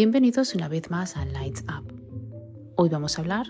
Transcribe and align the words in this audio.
Bienvenidos 0.00 0.54
una 0.54 0.68
vez 0.68 0.90
más 0.90 1.16
a 1.16 1.24
Lights 1.24 1.64
Up. 1.64 1.92
Hoy 2.76 2.88
vamos 2.88 3.18
a 3.18 3.20
hablar 3.20 3.48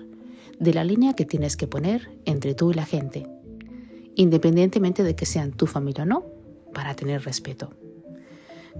de 0.58 0.72
la 0.72 0.82
línea 0.82 1.12
que 1.12 1.26
tienes 1.26 1.58
que 1.58 1.67
poner 1.67 2.19
entre 2.24 2.54
tú 2.54 2.71
y 2.71 2.74
la 2.74 2.87
gente, 2.87 3.28
independientemente 4.14 5.03
de 5.03 5.14
que 5.14 5.26
sean 5.26 5.53
tu 5.53 5.66
familia 5.66 6.04
o 6.04 6.06
no, 6.06 6.24
para 6.72 6.97
tener 6.97 7.22
respeto. 7.22 7.76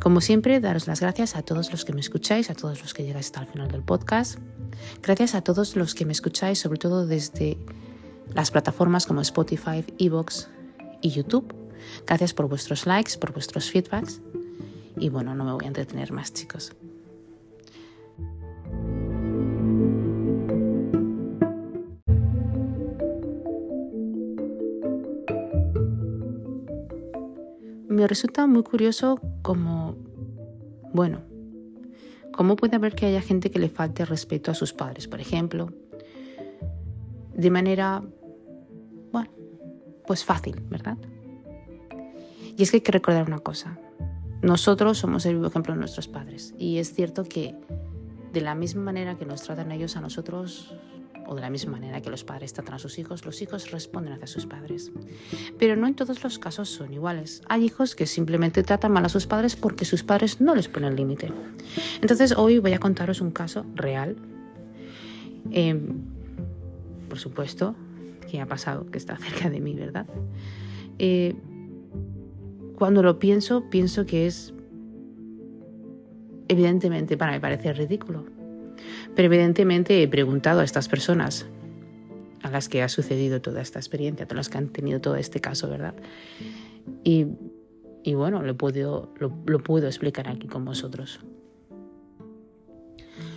Como 0.00 0.23
siempre, 0.23 0.61
daros 0.61 0.86
las 0.86 1.00
gracias 1.00 1.36
a 1.36 1.43
todos 1.43 1.71
los 1.71 1.85
que 1.85 1.93
me 1.93 2.00
escucháis, 2.00 2.49
a 2.49 2.54
todos 2.54 2.81
los 2.81 2.95
que 2.95 3.04
llegáis 3.04 3.27
hasta 3.27 3.43
el 3.43 3.49
final 3.49 3.71
del 3.71 3.82
podcast. 3.82 4.39
Gracias 5.03 5.35
a 5.35 5.43
todos 5.43 5.77
los 5.77 5.95
que 5.95 6.07
me 6.07 6.12
escucháis, 6.12 6.59
sobre 6.59 6.79
todo 6.79 7.07
desde 7.07 7.59
las 8.32 8.50
plataformas 8.50 9.05
como 9.05 9.21
Spotify, 9.21 9.85
Evox 9.98 10.48
y 11.03 11.11
YouTube. 11.11 11.55
Gracias 12.07 12.32
por 12.32 12.48
vuestros 12.48 12.87
likes, 12.87 13.19
por 13.19 13.35
vuestros 13.35 13.71
feedbacks. 13.71 14.22
Y 14.96 15.11
bueno, 15.11 15.35
no 15.35 15.44
me 15.44 15.53
voy 15.53 15.66
a 15.66 15.69
entretener 15.69 16.13
más, 16.13 16.32
chicos. 16.32 16.72
Me 27.98 28.07
resulta 28.07 28.46
muy 28.46 28.62
curioso 28.62 29.20
como, 29.43 29.96
bueno, 30.93 31.20
cómo 32.33 32.55
puede 32.55 32.77
haber 32.77 32.94
que 32.94 33.06
haya 33.06 33.20
gente 33.20 33.50
que 33.50 33.58
le 33.58 33.69
falte 33.69 34.05
respeto 34.05 34.52
a 34.52 34.55
sus 34.55 34.72
padres, 34.72 35.08
por 35.08 35.20
ejemplo, 35.20 35.72
de 37.34 37.50
manera, 37.50 38.02
bueno, 39.12 39.30
pues 40.06 40.24
fácil, 40.24 40.62
¿verdad? 40.70 40.97
Y 42.56 42.62
es 42.62 42.70
que 42.70 42.77
hay 42.77 42.80
que 42.83 42.92
recordar 42.92 43.27
una 43.27 43.41
cosa, 43.41 43.78
nosotros 44.42 44.98
somos 44.98 45.27
el 45.27 45.34
vivo 45.34 45.48
ejemplo 45.48 45.74
de 45.74 45.80
nuestros 45.80 46.06
padres. 46.06 46.55
Y 46.56 46.78
es 46.78 46.94
cierto 46.94 47.24
que 47.24 47.56
de 48.33 48.40
la 48.40 48.55
misma 48.55 48.83
manera 48.83 49.18
que 49.18 49.27
nos 49.27 49.42
tratan 49.42 49.72
ellos 49.72 49.96
a 49.96 50.00
nosotros, 50.00 50.72
o 51.28 51.34
de 51.34 51.42
la 51.42 51.50
misma 51.50 51.72
manera 51.72 52.00
que 52.00 52.08
los 52.08 52.24
padres 52.24 52.54
tratan 52.54 52.74
a 52.74 52.78
sus 52.78 52.98
hijos, 52.98 53.26
los 53.26 53.42
hijos 53.42 53.70
responden 53.70 54.14
hacia 54.14 54.26
sus 54.26 54.46
padres. 54.46 54.90
Pero 55.58 55.76
no 55.76 55.86
en 55.86 55.94
todos 55.94 56.24
los 56.24 56.38
casos 56.38 56.70
son 56.70 56.92
iguales. 56.92 57.42
Hay 57.48 57.64
hijos 57.64 57.94
que 57.94 58.06
simplemente 58.06 58.62
tratan 58.62 58.92
mal 58.92 59.04
a 59.04 59.10
sus 59.10 59.26
padres 59.26 59.54
porque 59.54 59.84
sus 59.84 60.02
padres 60.02 60.40
no 60.40 60.54
les 60.54 60.68
ponen 60.68 60.96
límite. 60.96 61.30
Entonces 62.00 62.32
hoy 62.36 62.58
voy 62.58 62.72
a 62.72 62.78
contaros 62.78 63.20
un 63.20 63.30
caso 63.30 63.66
real. 63.74 64.16
Em, 65.50 66.00
por 67.10 67.18
supuesto, 67.18 67.76
que 68.30 68.40
ha 68.40 68.46
pasado, 68.46 68.86
que 68.90 68.96
está 68.96 69.16
cerca 69.18 69.50
de 69.50 69.60
mí, 69.60 69.74
¿verdad? 69.74 70.06
Eh, 70.98 71.36
cuando 72.76 73.02
lo 73.02 73.18
pienso, 73.18 73.68
pienso 73.68 74.06
que 74.06 74.26
es, 74.26 74.54
evidentemente, 76.48 77.18
para 77.18 77.32
mí 77.32 77.38
parece 77.38 77.74
ridículo 77.74 78.38
pero 79.19 79.34
he 79.34 80.06
preguntado 80.06 80.61
a 80.61 80.64
estas 80.64 80.86
personas 80.86 81.44
a 82.44 82.50
las 82.52 82.69
que 82.69 82.84
ha 82.84 82.88
sucedido 82.88 83.41
toda 83.42 83.61
esta 83.61 83.80
experiencia, 83.80 84.28
a 84.30 84.33
las 84.33 84.48
que 84.48 84.58
han 84.58 84.69
tenido 84.69 85.00
todo 85.00 85.16
este 85.16 85.41
caso, 85.41 85.69
¿verdad? 85.69 85.92
Y, 87.02 87.27
bueno, 88.14 88.42
lo 88.42 88.56
puedo, 88.56 89.12
lo 89.19 89.58
puedo 89.58 89.89
explicar 89.89 90.28
aquí 90.28 90.46
con 90.46 90.64
vosotros. 90.64 91.19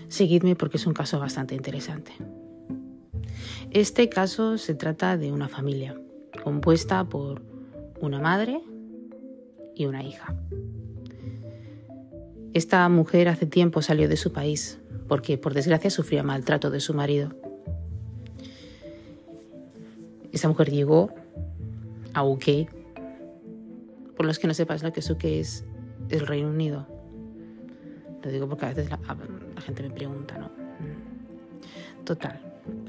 Seguidme 0.08 0.56
porque 0.56 0.78
es 0.78 0.86
un 0.86 0.94
caso 0.94 1.20
bastante 1.20 1.56
interesante. 1.56 2.12
Este 3.72 4.08
caso 4.08 4.60
se 4.60 4.76
trata 4.76 5.18
de 5.18 5.32
una 5.32 5.48
familia 5.48 6.00
compuesta 6.44 7.06
por 7.06 7.42
una 8.00 8.20
madre 8.20 8.62
y 9.74 9.88
una 9.88 10.04
hija. 10.04 10.36
Esta 12.54 12.88
mujer 12.88 13.30
hace 13.30 13.48
tiempo 13.48 13.82
salió 13.82 14.08
de 14.08 14.18
su 14.18 14.32
país 14.32 14.81
porque 15.12 15.38
por 15.38 15.54
desgracia 15.54 15.90
sufría 15.90 16.24
maltrato 16.24 16.70
de 16.70 16.80
su 16.80 16.94
marido. 16.94 17.34
Esa 20.32 20.48
mujer 20.48 20.72
llegó 20.72 21.14
a 22.14 22.24
UK. 22.24 22.70
Por 24.16 24.26
los 24.26 24.40
que 24.40 24.48
no 24.48 24.54
sepas 24.54 24.84
lo 24.84 24.94
que 24.94 25.02
es 25.02 25.10
UK 25.10 25.26
es 25.26 25.66
el 26.08 26.26
Reino 26.26 26.48
Unido. 26.48 26.88
Lo 28.24 28.32
digo 28.32 28.48
porque 28.48 28.68
a 28.68 28.70
veces 28.70 28.90
la, 28.90 29.00
gente 29.62 29.84
me 29.84 29.90
pregunta, 29.90 30.38
¿no? 30.38 30.46
Mm. 30.46 32.06
Total. 32.06 32.40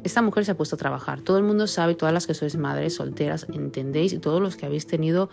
Esta 0.05 0.23
mujer 0.23 0.45
se 0.45 0.53
ha 0.53 0.57
puesto 0.57 0.77
a 0.77 0.79
trabajar. 0.79 1.23
Todo 1.23 1.39
el 1.39 1.43
mundo 1.43 1.67
sabe, 1.67 1.97
todas 1.97 2.15
las 2.15 2.29
que 2.29 2.35
sois 2.35 2.55
madres 2.57 2.95
solteras, 2.95 3.49
entendéis, 3.53 4.13
y 4.13 4.19
todos 4.19 4.41
los 4.41 4.55
que 4.55 4.65
habéis 4.65 4.87
tenido 4.87 5.29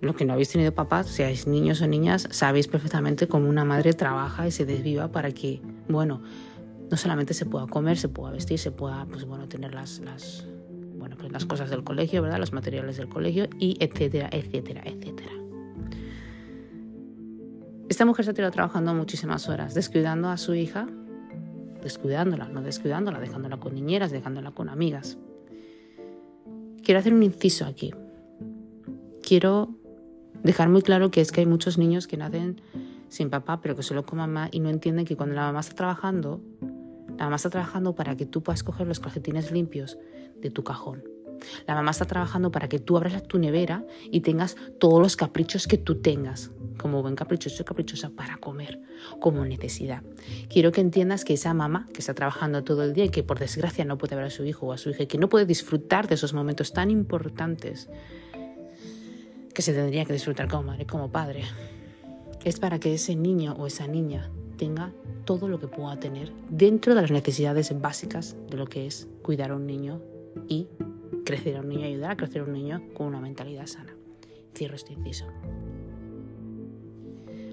lo 0.00 0.14
que 0.14 0.24
no 0.24 0.34
habéis 0.34 0.50
tenido 0.50 0.74
papás, 0.74 1.06
seáis 1.06 1.46
niños 1.46 1.80
o 1.80 1.86
niñas, 1.86 2.28
sabéis 2.30 2.68
perfectamente 2.68 3.28
cómo 3.28 3.48
una 3.48 3.64
madre 3.64 3.92
trabaja 3.92 4.46
y 4.46 4.50
se 4.50 4.64
desviva 4.66 5.10
para 5.10 5.30
que, 5.32 5.60
bueno, 5.88 6.22
no 6.90 6.96
solamente 6.96 7.34
se 7.34 7.46
pueda 7.46 7.66
comer, 7.66 7.96
se 7.96 8.08
pueda 8.08 8.32
vestir, 8.32 8.58
se 8.58 8.70
pueda, 8.70 9.06
pues 9.06 9.24
bueno, 9.24 9.48
tener 9.48 9.74
las, 9.74 10.00
las, 10.00 10.46
bueno, 10.96 11.16
pues 11.18 11.32
las 11.32 11.46
cosas 11.46 11.70
del 11.70 11.82
colegio, 11.82 12.22
¿verdad? 12.22 12.38
Los 12.38 12.52
materiales 12.52 12.96
del 12.96 13.08
colegio 13.08 13.48
y 13.58 13.76
etcétera, 13.80 14.28
etcétera, 14.32 14.82
etcétera. 14.84 15.32
Esta 17.88 18.04
mujer 18.04 18.24
se 18.24 18.32
ha 18.32 18.34
tirado 18.34 18.52
trabajando 18.52 18.92
muchísimas 18.94 19.48
horas, 19.48 19.74
descuidando 19.74 20.28
a 20.28 20.36
su 20.36 20.54
hija, 20.54 20.86
descuidándola, 21.82 22.48
no 22.48 22.62
descuidándola, 22.62 23.20
dejándola 23.20 23.58
con 23.58 23.74
niñeras, 23.74 24.10
dejándola 24.10 24.50
con 24.50 24.68
amigas. 24.68 25.18
Quiero 26.82 27.00
hacer 27.00 27.14
un 27.14 27.22
inciso 27.22 27.64
aquí. 27.64 27.92
Quiero 29.22 29.75
dejar 30.46 30.68
muy 30.68 30.82
claro 30.82 31.10
que 31.10 31.20
es 31.20 31.32
que 31.32 31.40
hay 31.40 31.46
muchos 31.46 31.76
niños 31.76 32.06
que 32.06 32.16
nacen 32.16 32.60
sin 33.08 33.30
papá, 33.30 33.60
pero 33.60 33.76
que 33.76 33.82
solo 33.82 34.06
con 34.06 34.18
mamá 34.18 34.48
y 34.50 34.60
no 34.60 34.70
entienden 34.70 35.04
que 35.04 35.16
cuando 35.16 35.34
la 35.34 35.42
mamá 35.42 35.60
está 35.60 35.74
trabajando, 35.74 36.40
la 37.18 37.24
mamá 37.24 37.36
está 37.36 37.50
trabajando 37.50 37.94
para 37.94 38.16
que 38.16 38.26
tú 38.26 38.42
puedas 38.42 38.62
coger 38.62 38.86
los 38.86 39.00
calcetines 39.00 39.50
limpios 39.52 39.98
de 40.40 40.50
tu 40.50 40.64
cajón. 40.64 41.04
La 41.66 41.74
mamá 41.74 41.90
está 41.90 42.06
trabajando 42.06 42.50
para 42.50 42.68
que 42.68 42.78
tú 42.78 42.96
abras 42.96 43.22
tu 43.24 43.38
nevera 43.38 43.84
y 44.10 44.20
tengas 44.20 44.56
todos 44.78 45.00
los 45.00 45.16
caprichos 45.16 45.66
que 45.66 45.76
tú 45.76 46.00
tengas, 46.00 46.50
como 46.78 47.02
buen 47.02 47.14
caprichoso 47.14 47.64
caprichosa 47.64 48.10
para 48.10 48.38
comer, 48.38 48.80
como 49.20 49.44
necesidad. 49.44 50.02
Quiero 50.48 50.72
que 50.72 50.80
entiendas 50.80 51.24
que 51.24 51.34
esa 51.34 51.52
mamá 51.54 51.88
que 51.92 52.00
está 52.00 52.14
trabajando 52.14 52.64
todo 52.64 52.84
el 52.84 52.94
día 52.94 53.04
y 53.04 53.08
que 53.10 53.22
por 53.22 53.38
desgracia 53.38 53.84
no 53.84 53.98
puede 53.98 54.16
ver 54.16 54.24
a 54.24 54.30
su 54.30 54.44
hijo 54.44 54.66
o 54.66 54.72
a 54.72 54.78
su 54.78 54.90
hija 54.90 55.06
que 55.06 55.18
no 55.18 55.28
puede 55.28 55.46
disfrutar 55.46 56.08
de 56.08 56.14
esos 56.14 56.32
momentos 56.32 56.72
tan 56.72 56.90
importantes 56.90 57.90
que 59.56 59.62
se 59.62 59.72
tendría 59.72 60.04
que 60.04 60.12
disfrutar 60.12 60.48
como 60.48 60.64
madre, 60.64 60.84
como 60.84 61.10
padre, 61.10 61.42
es 62.44 62.60
para 62.60 62.78
que 62.78 62.92
ese 62.92 63.16
niño 63.16 63.54
o 63.58 63.66
esa 63.66 63.86
niña 63.86 64.30
tenga 64.58 64.92
todo 65.24 65.48
lo 65.48 65.58
que 65.58 65.66
pueda 65.66 65.98
tener 65.98 66.30
dentro 66.50 66.94
de 66.94 67.00
las 67.00 67.10
necesidades 67.10 67.72
básicas 67.80 68.36
de 68.50 68.58
lo 68.58 68.66
que 68.66 68.86
es 68.86 69.08
cuidar 69.22 69.52
a 69.52 69.56
un 69.56 69.66
niño 69.66 70.02
y 70.46 70.68
crecer 71.24 71.56
a 71.56 71.60
un 71.60 71.70
niño, 71.70 71.86
ayudar 71.86 72.10
a 72.10 72.16
crecer 72.18 72.42
a 72.42 72.44
un 72.44 72.52
niño 72.52 72.82
con 72.92 73.06
una 73.06 73.18
mentalidad 73.18 73.66
sana. 73.66 73.96
Cierro 74.54 74.74
este 74.74 74.92
inciso. 74.92 75.24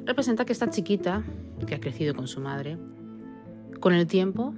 Representa 0.03 0.44
que 0.44 0.52
esta 0.52 0.70
chiquita, 0.70 1.24
que 1.66 1.75
ha 1.75 1.80
crecido 1.80 2.16
con 2.16 2.28
su 2.28 2.41
madre, 2.41 2.78
con 3.80 3.94
el 3.94 4.08
tiempo, 4.08 4.53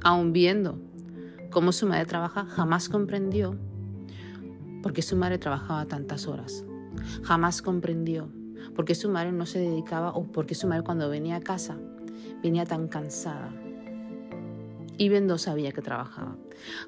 aun 0.00 0.32
viendo 0.32 0.78
cómo 1.50 1.72
su 1.72 1.88
madre 1.88 2.06
trabaja, 2.06 2.46
jamás 2.46 2.88
comprendió 2.88 3.58
porque 4.82 5.02
su 5.02 5.16
madre 5.16 5.38
trabajaba 5.38 5.86
tantas 5.86 6.26
horas. 6.26 6.64
Jamás 7.22 7.62
comprendió 7.62 8.30
por 8.74 8.84
qué 8.84 8.94
su 8.94 9.08
madre 9.08 9.32
no 9.32 9.46
se 9.46 9.58
dedicaba 9.58 10.10
o 10.10 10.24
por 10.24 10.46
qué 10.46 10.54
su 10.54 10.66
madre 10.66 10.82
cuando 10.82 11.08
venía 11.08 11.36
a 11.36 11.40
casa 11.40 11.78
venía 12.42 12.64
tan 12.64 12.88
cansada. 12.88 13.52
Y 14.96 15.08
Bendo 15.08 15.38
sabía 15.38 15.72
que 15.72 15.82
trabajaba. 15.82 16.36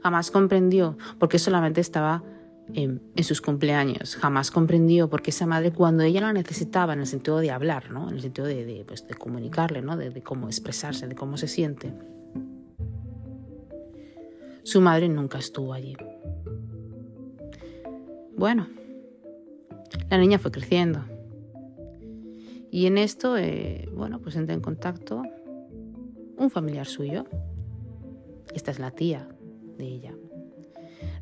Jamás 0.03 0.31
comprendió 0.31 0.99
por 1.19 1.29
qué 1.29 1.39
solamente 1.39 1.81
estaba 1.81 2.23
en, 2.75 3.01
sus 3.23 3.41
cumpleaños. 3.41 4.17
Jamás 4.17 4.51
comprendió 4.51 5.09
por 5.09 5.23
qué 5.23 5.31
esa 5.31 5.47
madre 5.47 5.73
cuando 5.73 6.03
ella 6.03 6.21
la 6.21 6.33
necesitaba, 6.33 6.93
en 6.93 7.00
el 7.00 7.06
sentido 7.06 7.38
de 7.38 7.50
hablar, 7.50 7.91
¿no? 7.91 8.09
en 8.09 8.17
el 8.17 8.21
sentido 8.21 8.47
de, 8.47 8.85
pues, 8.87 9.05
comunicarle, 9.19 9.83
¿no? 9.83 9.97
de 9.97 10.23
cómo 10.23 10.47
expresarse, 10.47 11.06
de 11.06 11.15
cómo 11.15 11.37
se 11.37 11.49
siente, 11.49 11.95
su 14.65 14.81
madre 14.81 15.09
nunca 15.09 15.38
estuvo 15.38 15.73
allí. 15.73 15.97
Bueno, 18.37 18.67
la 20.11 20.19
niña 20.19 20.38
fue 20.38 20.50
creciendo. 20.50 21.05
Y 22.70 22.87
en 22.87 22.96
esto, 22.99 23.37
eh, 23.37 23.88
bueno, 23.94 24.20
pues 24.20 24.37
entra 24.37 24.55
en 24.55 24.61
contacto 24.61 25.23
un 26.38 26.50
familiar 26.50 26.87
suyo. 26.87 27.26
Esta 28.55 28.70
es 28.70 28.79
la 28.79 28.90
tía 28.90 29.29
de 29.76 29.84
ella. 29.84 30.14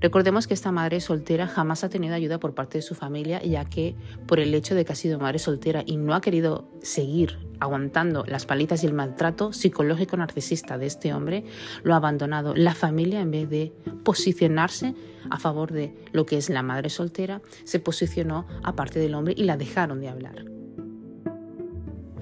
Recordemos 0.00 0.46
que 0.46 0.54
esta 0.54 0.72
madre 0.72 1.00
soltera 1.00 1.46
jamás 1.46 1.84
ha 1.84 1.90
tenido 1.90 2.14
ayuda 2.14 2.40
por 2.40 2.54
parte 2.54 2.78
de 2.78 2.82
su 2.82 2.94
familia, 2.94 3.42
ya 3.42 3.66
que 3.66 3.94
por 4.26 4.40
el 4.40 4.54
hecho 4.54 4.74
de 4.74 4.86
que 4.86 4.92
ha 4.92 4.96
sido 4.96 5.18
madre 5.18 5.38
soltera 5.38 5.82
y 5.84 5.98
no 5.98 6.14
ha 6.14 6.22
querido 6.22 6.68
seguir 6.80 7.38
aguantando 7.60 8.24
las 8.26 8.46
palitas 8.46 8.82
y 8.82 8.86
el 8.86 8.94
maltrato 8.94 9.52
psicológico 9.52 10.16
narcisista 10.16 10.78
de 10.78 10.86
este 10.86 11.12
hombre, 11.12 11.44
lo 11.82 11.92
ha 11.92 11.98
abandonado 11.98 12.54
la 12.54 12.74
familia 12.74 13.20
en 13.20 13.30
vez 13.30 13.50
de 13.50 13.74
posicionarse 14.02 14.94
a 15.28 15.38
favor 15.38 15.70
de 15.70 15.94
lo 16.12 16.24
que 16.24 16.38
es 16.38 16.48
la 16.48 16.62
madre 16.62 16.88
soltera, 16.88 17.42
se 17.64 17.78
posicionó 17.78 18.46
aparte 18.62 18.98
del 18.98 19.14
hombre 19.14 19.34
y 19.36 19.44
la 19.44 19.58
dejaron 19.58 20.00
de 20.00 20.08
hablar. 20.08 20.46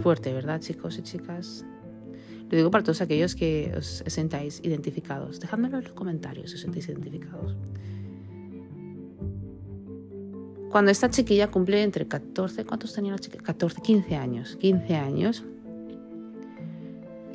fuerte, 0.01 0.33
¿verdad, 0.33 0.61
chicos 0.61 0.97
y 0.99 1.03
chicas? 1.03 1.65
Lo 2.51 2.57
digo 2.57 2.71
para 2.71 2.83
todos 2.83 3.01
aquellos 3.01 3.35
que 3.35 3.73
os 3.77 4.03
sentáis 4.07 4.61
identificados. 4.65 5.39
Dejadmelo 5.41 5.79
en 5.79 5.85
los 5.85 5.93
comentarios 5.93 6.51
si 6.51 6.57
os 6.57 6.63
sentáis 6.63 6.89
identificados. 6.89 7.57
Cuando 10.71 10.91
esta 10.91 11.11
chiquilla 11.11 11.51
cumple 11.51 11.83
entre 11.83 12.07
14, 12.07 12.65
¿cuántos 12.65 12.95
tenía 12.95 13.13
la 13.13 13.19
chiquilla? 13.19 13.43
14, 13.43 13.81
15 13.81 14.17
años. 14.17 14.57
15 14.57 14.97
años. 14.97 15.45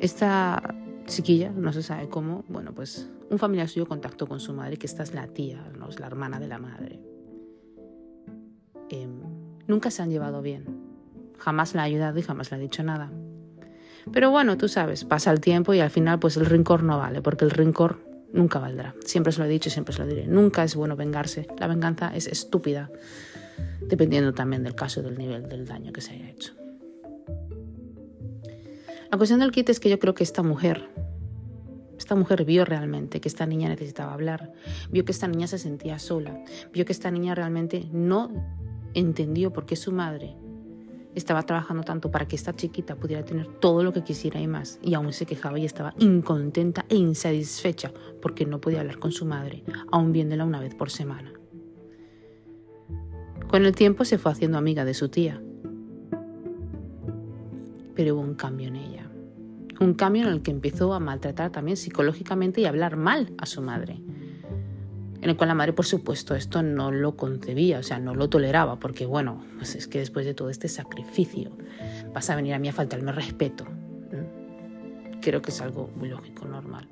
Esta 0.00 0.74
chiquilla, 1.06 1.50
no 1.50 1.72
se 1.72 1.82
sabe 1.82 2.08
cómo, 2.08 2.44
bueno, 2.48 2.72
pues 2.72 3.08
un 3.30 3.38
familiar 3.38 3.68
suyo 3.68 3.86
contactó 3.86 4.26
con 4.26 4.40
su 4.40 4.52
madre, 4.52 4.76
que 4.76 4.86
esta 4.86 5.02
es 5.02 5.14
la 5.14 5.26
tía, 5.26 5.64
no 5.78 5.88
es 5.88 5.98
la 5.98 6.06
hermana 6.06 6.38
de 6.38 6.48
la 6.48 6.58
madre. 6.58 7.00
Em, 8.90 9.20
nunca 9.66 9.90
se 9.90 10.02
han 10.02 10.10
llevado 10.10 10.42
bien. 10.42 10.64
Jamás 11.38 11.74
la 11.74 11.82
ha 11.82 11.84
ayudado 11.84 12.18
y 12.18 12.22
jamás 12.22 12.50
le 12.50 12.56
ha 12.56 12.60
dicho 12.60 12.82
nada. 12.82 13.10
Pero 14.12 14.30
bueno, 14.30 14.56
tú 14.56 14.68
sabes, 14.68 15.04
pasa 15.04 15.30
el 15.30 15.40
tiempo 15.40 15.74
y 15.74 15.80
al 15.80 15.90
final 15.90 16.18
pues 16.18 16.36
el 16.36 16.46
rincor 16.46 16.82
no 16.82 16.98
vale, 16.98 17.22
porque 17.22 17.44
el 17.44 17.50
rincor 17.50 18.00
nunca 18.32 18.58
valdrá. 18.58 18.94
Siempre 19.04 19.32
se 19.32 19.38
lo 19.38 19.46
he 19.46 19.48
dicho 19.48 19.68
y 19.68 19.72
siempre 19.72 19.94
se 19.94 20.02
lo 20.02 20.06
diré. 20.06 20.26
Nunca 20.26 20.64
es 20.64 20.74
bueno 20.74 20.96
vengarse. 20.96 21.46
La 21.58 21.66
venganza 21.66 22.14
es 22.14 22.26
estúpida, 22.26 22.90
dependiendo 23.80 24.34
también 24.34 24.62
del 24.62 24.74
caso 24.74 25.02
del 25.02 25.16
nivel 25.16 25.48
del 25.48 25.66
daño 25.66 25.92
que 25.92 26.00
se 26.00 26.12
haya 26.12 26.28
hecho. 26.28 26.52
La 29.10 29.16
cuestión 29.16 29.40
del 29.40 29.52
kit 29.52 29.68
es 29.70 29.78
que 29.78 29.88
yo 29.88 29.98
creo 30.00 30.14
que 30.14 30.24
esta 30.24 30.42
mujer, 30.42 30.90
esta 31.96 32.16
mujer 32.16 32.44
vio 32.44 32.64
realmente 32.64 33.20
que 33.20 33.28
esta 33.28 33.46
niña 33.46 33.68
necesitaba 33.68 34.12
hablar, 34.12 34.52
vio 34.90 35.04
que 35.04 35.12
esta 35.12 35.28
niña 35.28 35.46
se 35.46 35.58
sentía 35.58 36.00
sola, 36.00 36.42
vio 36.72 36.84
que 36.84 36.92
esta 36.92 37.12
niña 37.12 37.36
realmente 37.36 37.88
no 37.92 38.32
entendió 38.92 39.52
por 39.52 39.66
qué 39.66 39.76
su 39.76 39.92
madre 39.92 40.36
estaba 41.14 41.42
trabajando 41.42 41.82
tanto 41.82 42.10
para 42.10 42.26
que 42.26 42.36
esta 42.36 42.54
chiquita 42.54 42.96
pudiera 42.96 43.24
tener 43.24 43.46
todo 43.46 43.82
lo 43.82 43.92
que 43.92 44.02
quisiera 44.02 44.40
y 44.40 44.46
más, 44.46 44.78
y 44.82 44.94
aún 44.94 45.12
se 45.12 45.26
quejaba 45.26 45.58
y 45.58 45.64
estaba 45.64 45.94
incontenta 45.98 46.84
e 46.88 46.96
insatisfecha 46.96 47.92
porque 48.20 48.46
no 48.46 48.60
podía 48.60 48.80
hablar 48.80 48.98
con 48.98 49.12
su 49.12 49.24
madre, 49.24 49.64
aún 49.90 50.12
viéndola 50.12 50.44
una 50.44 50.60
vez 50.60 50.74
por 50.74 50.90
semana. 50.90 51.32
Con 53.48 53.64
el 53.64 53.74
tiempo 53.74 54.04
se 54.04 54.18
fue 54.18 54.32
haciendo 54.32 54.58
amiga 54.58 54.84
de 54.84 54.94
su 54.94 55.08
tía, 55.08 55.40
pero 57.94 58.14
hubo 58.14 58.22
un 58.22 58.34
cambio 58.34 58.68
en 58.68 58.76
ella, 58.76 59.08
un 59.80 59.94
cambio 59.94 60.22
en 60.22 60.28
el 60.28 60.42
que 60.42 60.50
empezó 60.50 60.94
a 60.94 61.00
maltratar 61.00 61.50
también 61.50 61.76
psicológicamente 61.76 62.60
y 62.60 62.66
hablar 62.66 62.96
mal 62.96 63.32
a 63.38 63.46
su 63.46 63.62
madre 63.62 64.02
en 65.24 65.30
el 65.30 65.38
cual 65.38 65.48
la 65.48 65.54
madre, 65.54 65.72
por 65.72 65.86
supuesto, 65.86 66.34
esto 66.34 66.62
no 66.62 66.90
lo 66.90 67.16
concebía, 67.16 67.78
o 67.78 67.82
sea, 67.82 67.98
no 67.98 68.14
lo 68.14 68.28
toleraba, 68.28 68.78
porque 68.78 69.06
bueno, 69.06 69.42
pues 69.56 69.74
es 69.74 69.88
que 69.88 69.98
después 69.98 70.26
de 70.26 70.34
todo 70.34 70.50
este 70.50 70.68
sacrificio 70.68 71.50
vas 72.12 72.28
a 72.28 72.36
venir 72.36 72.52
a 72.52 72.58
mí 72.58 72.68
a 72.68 72.74
faltarme 72.74 73.10
respeto. 73.10 73.64
Creo 75.22 75.40
que 75.40 75.50
es 75.50 75.62
algo 75.62 75.88
muy 75.96 76.10
lógico, 76.10 76.44
normal. 76.44 76.90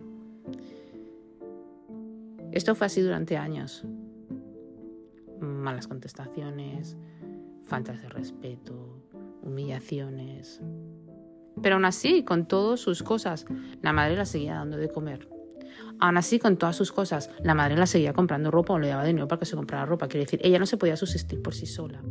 Esto 2.52 2.75
fue 2.75 2.87
así 2.87 3.02
durante 3.02 3.37
años. 3.37 3.84
Malas 5.38 5.87
contestaciones, 5.87 6.96
faltas 7.64 8.00
de 8.00 8.08
respeto, 8.08 8.99
humillaciones. 9.43 10.62
Pero 11.61 11.75
aún 11.75 11.84
así, 11.84 12.25
con 12.25 12.49
todas 12.49 12.81
sus 12.81 13.02
cosas, 13.02 13.44
la 13.82 13.93
madre 13.93 14.17
la 14.17 14.25
seguía 14.25 14.55
dando 14.55 14.79
de 14.79 14.88
comer. 14.88 15.31
Aún 15.99 16.17
así, 16.17 16.38
con 16.38 16.56
todas 16.56 16.76
sus 16.76 16.93
cosas, 16.93 17.31
la 17.43 17.55
madre 17.55 17.76
la 17.76 17.87
seguía 17.87 18.12
comprando 18.12 18.50
ropa 18.50 18.75
o 18.75 18.79
le 18.79 18.88
daba 18.88 19.05
dinero 19.05 19.29
para 19.29 19.38
que 19.38 19.47
se 19.47 19.56
comprara 19.56 19.87
ropa. 19.87 20.09
Quiere 20.09 20.25
decir, 20.25 20.41
ella 20.43 20.59
no 20.59 20.67
se 20.67 20.76
podía 20.76 20.97
subsistir 20.97 21.43
por 21.43 21.55
sí 21.55 21.67
sola. 21.67 22.03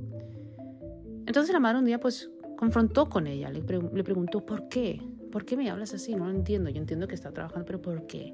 Entonces 1.26 1.54
la 1.54 1.60
madre 1.60 1.80
un 1.80 1.86
día 1.86 2.00
pues 2.00 2.30
confrontó 2.58 3.10
con 3.10 3.28
ella, 3.28 3.50
le, 3.50 3.62
preguntó, 3.62 4.46
¿por 4.46 4.68
qué? 4.68 5.02
¿Por 5.32 5.46
qué 5.46 5.58
me 5.58 5.70
hablas 5.70 5.94
así? 5.94 6.14
No 6.16 6.26
lo 6.26 6.32
entiendo. 6.32 6.70
Yo 6.70 6.78
entiendo 6.78 7.08
que 7.08 7.16
está 7.16 7.32
trabajando, 7.32 7.66
pero 7.66 7.82
¿por 7.82 8.06
qué? 8.06 8.34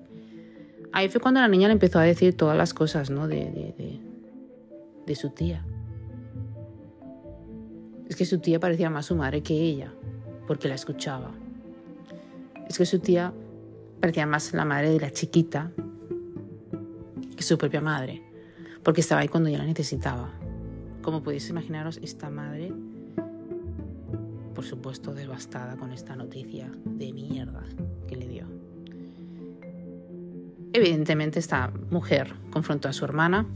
Ahí 0.93 1.09
fue 1.09 1.21
cuando 1.21 1.39
la 1.39 1.47
niña 1.47 1.67
le 1.67 1.73
empezó 1.73 1.99
a 1.99 2.03
decir 2.03 2.35
todas 2.35 2.57
las 2.57 2.73
cosas, 2.73 3.09
¿no? 3.09 3.27
De, 3.27 3.35
de, 3.37 3.99
de 5.05 5.15
su 5.15 5.29
tía. 5.29 5.65
Es 8.09 8.15
que 8.15 8.25
su 8.25 8.39
tía 8.39 8.59
parecía 8.59 8.89
más 8.89 9.05
su 9.05 9.15
madre 9.15 9.43
que 9.43 9.53
ella, 9.53 9.93
porque 10.47 10.67
la 10.67 10.75
escuchaba. 10.75 11.31
Es 12.67 12.77
que 12.77 12.85
su 12.85 12.99
tía 12.99 13.33
parecía 13.99 14.25
más 14.25 14.53
la 14.53 14.65
madre 14.65 14.91
de 14.91 14.99
la 14.99 15.11
chiquita 15.11 15.71
que 17.35 17.43
su 17.43 17.57
propia 17.57 17.81
madre, 17.81 18.23
porque 18.83 19.01
estaba 19.01 19.21
ahí 19.21 19.27
cuando 19.27 19.49
yo 19.49 19.57
la 19.57 19.65
necesitaba. 19.65 20.33
Como 21.01 21.23
podéis 21.23 21.49
imaginaros, 21.49 21.99
esta 22.01 22.29
madre, 22.29 22.73
por 24.53 24.65
supuesto, 24.65 25.13
devastada 25.13 25.77
con 25.77 25.91
esta 25.91 26.15
noticia 26.15 26.71
de 26.85 27.13
mierda 27.13 27.63
que 28.07 28.15
le 28.15 28.27
dio. 28.27 28.45
Evidentemente, 30.73 31.39
esta 31.39 31.71
mujer 31.89 32.33
confrontó 32.51 32.89
a 32.89 32.93
su 32.93 33.05
hermana 33.05 33.47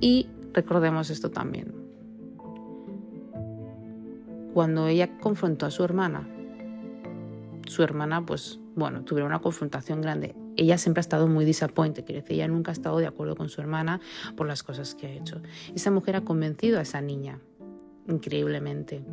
y 0.00 0.28
recordemos 0.52 1.10
esto 1.10 1.30
también. 1.30 1.74
Cuando 4.52 4.88
ella 4.88 5.18
confrontó 5.18 5.66
a 5.66 5.70
su 5.70 5.84
hermana, 5.84 6.28
su 7.66 7.82
hermana, 7.82 8.24
pues 8.24 8.58
bueno, 8.74 9.04
tuvieron 9.04 9.30
una 9.30 9.40
confrontación 9.40 10.00
grande. 10.00 10.34
Ella 10.56 10.78
siempre 10.78 11.00
ha 11.00 11.02
estado 11.02 11.26
muy 11.26 11.44
disappointed, 11.44 12.04
quiere 12.04 12.22
decir, 12.22 12.36
ella 12.36 12.48
nunca 12.48 12.70
ha 12.70 12.74
estado 12.74 12.98
de 12.98 13.06
acuerdo 13.06 13.36
con 13.36 13.48
su 13.48 13.60
hermana 13.60 14.00
por 14.36 14.46
las 14.46 14.62
cosas 14.62 14.94
que 14.94 15.06
ha 15.06 15.10
hecho. 15.10 15.40
Esa 15.74 15.90
mujer 15.90 16.16
ha 16.16 16.20
convencido 16.22 16.78
a 16.78 16.82
esa 16.82 17.00
niña, 17.00 17.40
increíblemente, 18.06 19.04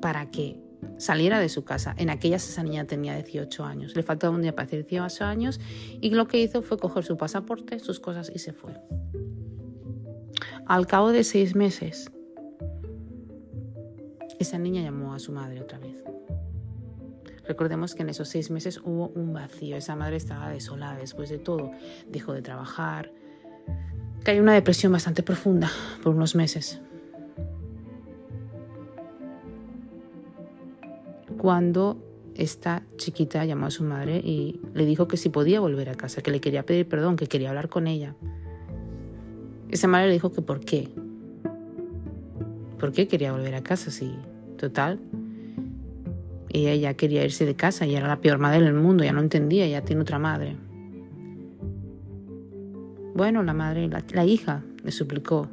para 0.00 0.30
que 0.30 0.58
saliera 0.98 1.38
de 1.38 1.48
su 1.48 1.64
casa. 1.64 1.94
En 1.98 2.10
aquellas 2.10 2.48
esa 2.48 2.62
niña 2.62 2.86
tenía 2.86 3.14
18 3.14 3.64
años. 3.64 3.96
Le 3.96 4.02
faltaba 4.02 4.34
un 4.34 4.42
día 4.42 4.54
para 4.54 4.66
hacer 4.66 4.86
18 4.86 5.24
años 5.24 5.60
y 6.00 6.10
lo 6.10 6.28
que 6.28 6.40
hizo 6.40 6.62
fue 6.62 6.78
coger 6.78 7.04
su 7.04 7.16
pasaporte, 7.16 7.78
sus 7.78 8.00
cosas 8.00 8.30
y 8.34 8.38
se 8.38 8.52
fue. 8.52 8.74
Al 10.66 10.86
cabo 10.86 11.10
de 11.10 11.24
seis 11.24 11.54
meses, 11.54 12.10
esa 14.38 14.58
niña 14.58 14.82
llamó 14.82 15.14
a 15.14 15.18
su 15.18 15.32
madre 15.32 15.60
otra 15.60 15.78
vez. 15.78 16.02
Recordemos 17.46 17.94
que 17.94 18.02
en 18.02 18.10
esos 18.10 18.28
seis 18.28 18.50
meses 18.50 18.80
hubo 18.84 19.08
un 19.08 19.32
vacío. 19.32 19.76
Esa 19.76 19.96
madre 19.96 20.16
estaba 20.16 20.48
desolada 20.50 20.96
después 20.98 21.28
de 21.28 21.38
todo. 21.38 21.70
Dejó 22.08 22.32
de 22.32 22.42
trabajar. 22.42 23.12
Cayó 24.22 24.42
una 24.42 24.54
depresión 24.54 24.92
bastante 24.92 25.22
profunda 25.22 25.70
por 26.02 26.14
unos 26.14 26.34
meses. 26.36 26.80
Cuando 31.36 31.96
esta 32.36 32.84
chiquita 32.96 33.44
llamó 33.44 33.66
a 33.66 33.70
su 33.70 33.82
madre 33.82 34.18
y 34.18 34.60
le 34.74 34.86
dijo 34.86 35.08
que 35.08 35.16
si 35.16 35.28
podía 35.28 35.58
volver 35.60 35.88
a 35.88 35.94
casa, 35.94 36.22
que 36.22 36.30
le 36.30 36.40
quería 36.40 36.64
pedir 36.64 36.88
perdón, 36.88 37.16
que 37.16 37.26
quería 37.26 37.48
hablar 37.48 37.68
con 37.68 37.88
ella. 37.88 38.14
Esa 39.68 39.88
madre 39.88 40.06
le 40.06 40.12
dijo 40.12 40.30
que 40.30 40.42
por 40.42 40.60
qué. 40.60 40.88
¿Por 42.78 42.92
qué 42.92 43.08
quería 43.08 43.32
volver 43.32 43.54
a 43.54 43.62
casa? 43.62 43.90
Si, 43.90 44.14
total, 44.56 45.00
ella 46.52 46.94
quería 46.94 47.24
irse 47.24 47.46
de 47.46 47.54
casa 47.54 47.86
y 47.86 47.94
era 47.94 48.06
la 48.08 48.20
peor 48.20 48.38
madre 48.38 48.62
del 48.62 48.74
mundo, 48.74 49.04
ya 49.04 49.12
no 49.12 49.20
entendía, 49.20 49.66
ya 49.66 49.82
tiene 49.82 50.02
otra 50.02 50.18
madre. 50.18 50.56
Bueno, 53.14 53.42
la 53.42 53.52
madre, 53.52 53.88
la, 53.88 54.24
hija 54.24 54.62
le 54.82 54.90
suplicó, 54.90 55.48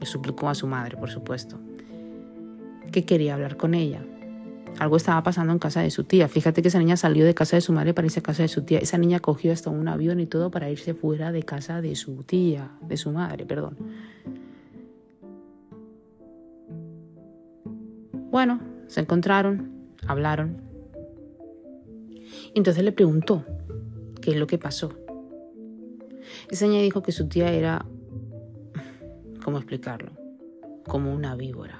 le 0.00 0.06
suplicó 0.06 0.48
a 0.48 0.54
su 0.54 0.66
madre, 0.66 0.96
por 0.96 1.10
supuesto, 1.10 1.58
que 2.90 3.04
quería 3.04 3.34
hablar 3.34 3.56
con 3.56 3.74
ella. 3.74 4.02
Algo 4.78 4.96
estaba 4.96 5.22
pasando 5.22 5.52
en 5.52 5.58
casa 5.58 5.80
de 5.80 5.90
su 5.90 6.04
tía. 6.04 6.28
Fíjate 6.28 6.60
que 6.60 6.68
esa 6.68 6.78
niña 6.78 6.96
salió 6.96 7.24
de 7.24 7.34
casa 7.34 7.56
de 7.56 7.62
su 7.62 7.72
madre 7.72 7.94
para 7.94 8.06
irse 8.06 8.20
a 8.20 8.22
casa 8.22 8.42
de 8.42 8.48
su 8.48 8.62
tía. 8.62 8.78
Esa 8.78 8.98
niña 8.98 9.20
cogió 9.20 9.52
hasta 9.52 9.70
un 9.70 9.88
avión 9.88 10.20
y 10.20 10.26
todo 10.26 10.50
para 10.50 10.70
irse 10.70 10.92
fuera 10.92 11.32
de 11.32 11.42
casa 11.42 11.80
de 11.80 11.96
su 11.96 12.22
tía, 12.24 12.70
de 12.82 12.96
su 12.98 13.10
madre, 13.10 13.46
perdón. 13.46 13.76
Bueno, 18.30 18.60
se 18.86 19.00
encontraron, 19.00 19.75
Hablaron. 20.06 20.62
Entonces 22.54 22.82
le 22.82 22.92
preguntó 22.92 23.44
qué 24.20 24.32
es 24.32 24.36
lo 24.36 24.46
que 24.46 24.58
pasó. 24.58 24.92
Esa 26.50 26.66
niña 26.66 26.80
dijo 26.80 27.02
que 27.02 27.12
su 27.12 27.28
tía 27.28 27.52
era, 27.52 27.84
¿cómo 29.44 29.58
explicarlo? 29.58 30.12
Como 30.86 31.12
una 31.12 31.34
víbora. 31.34 31.78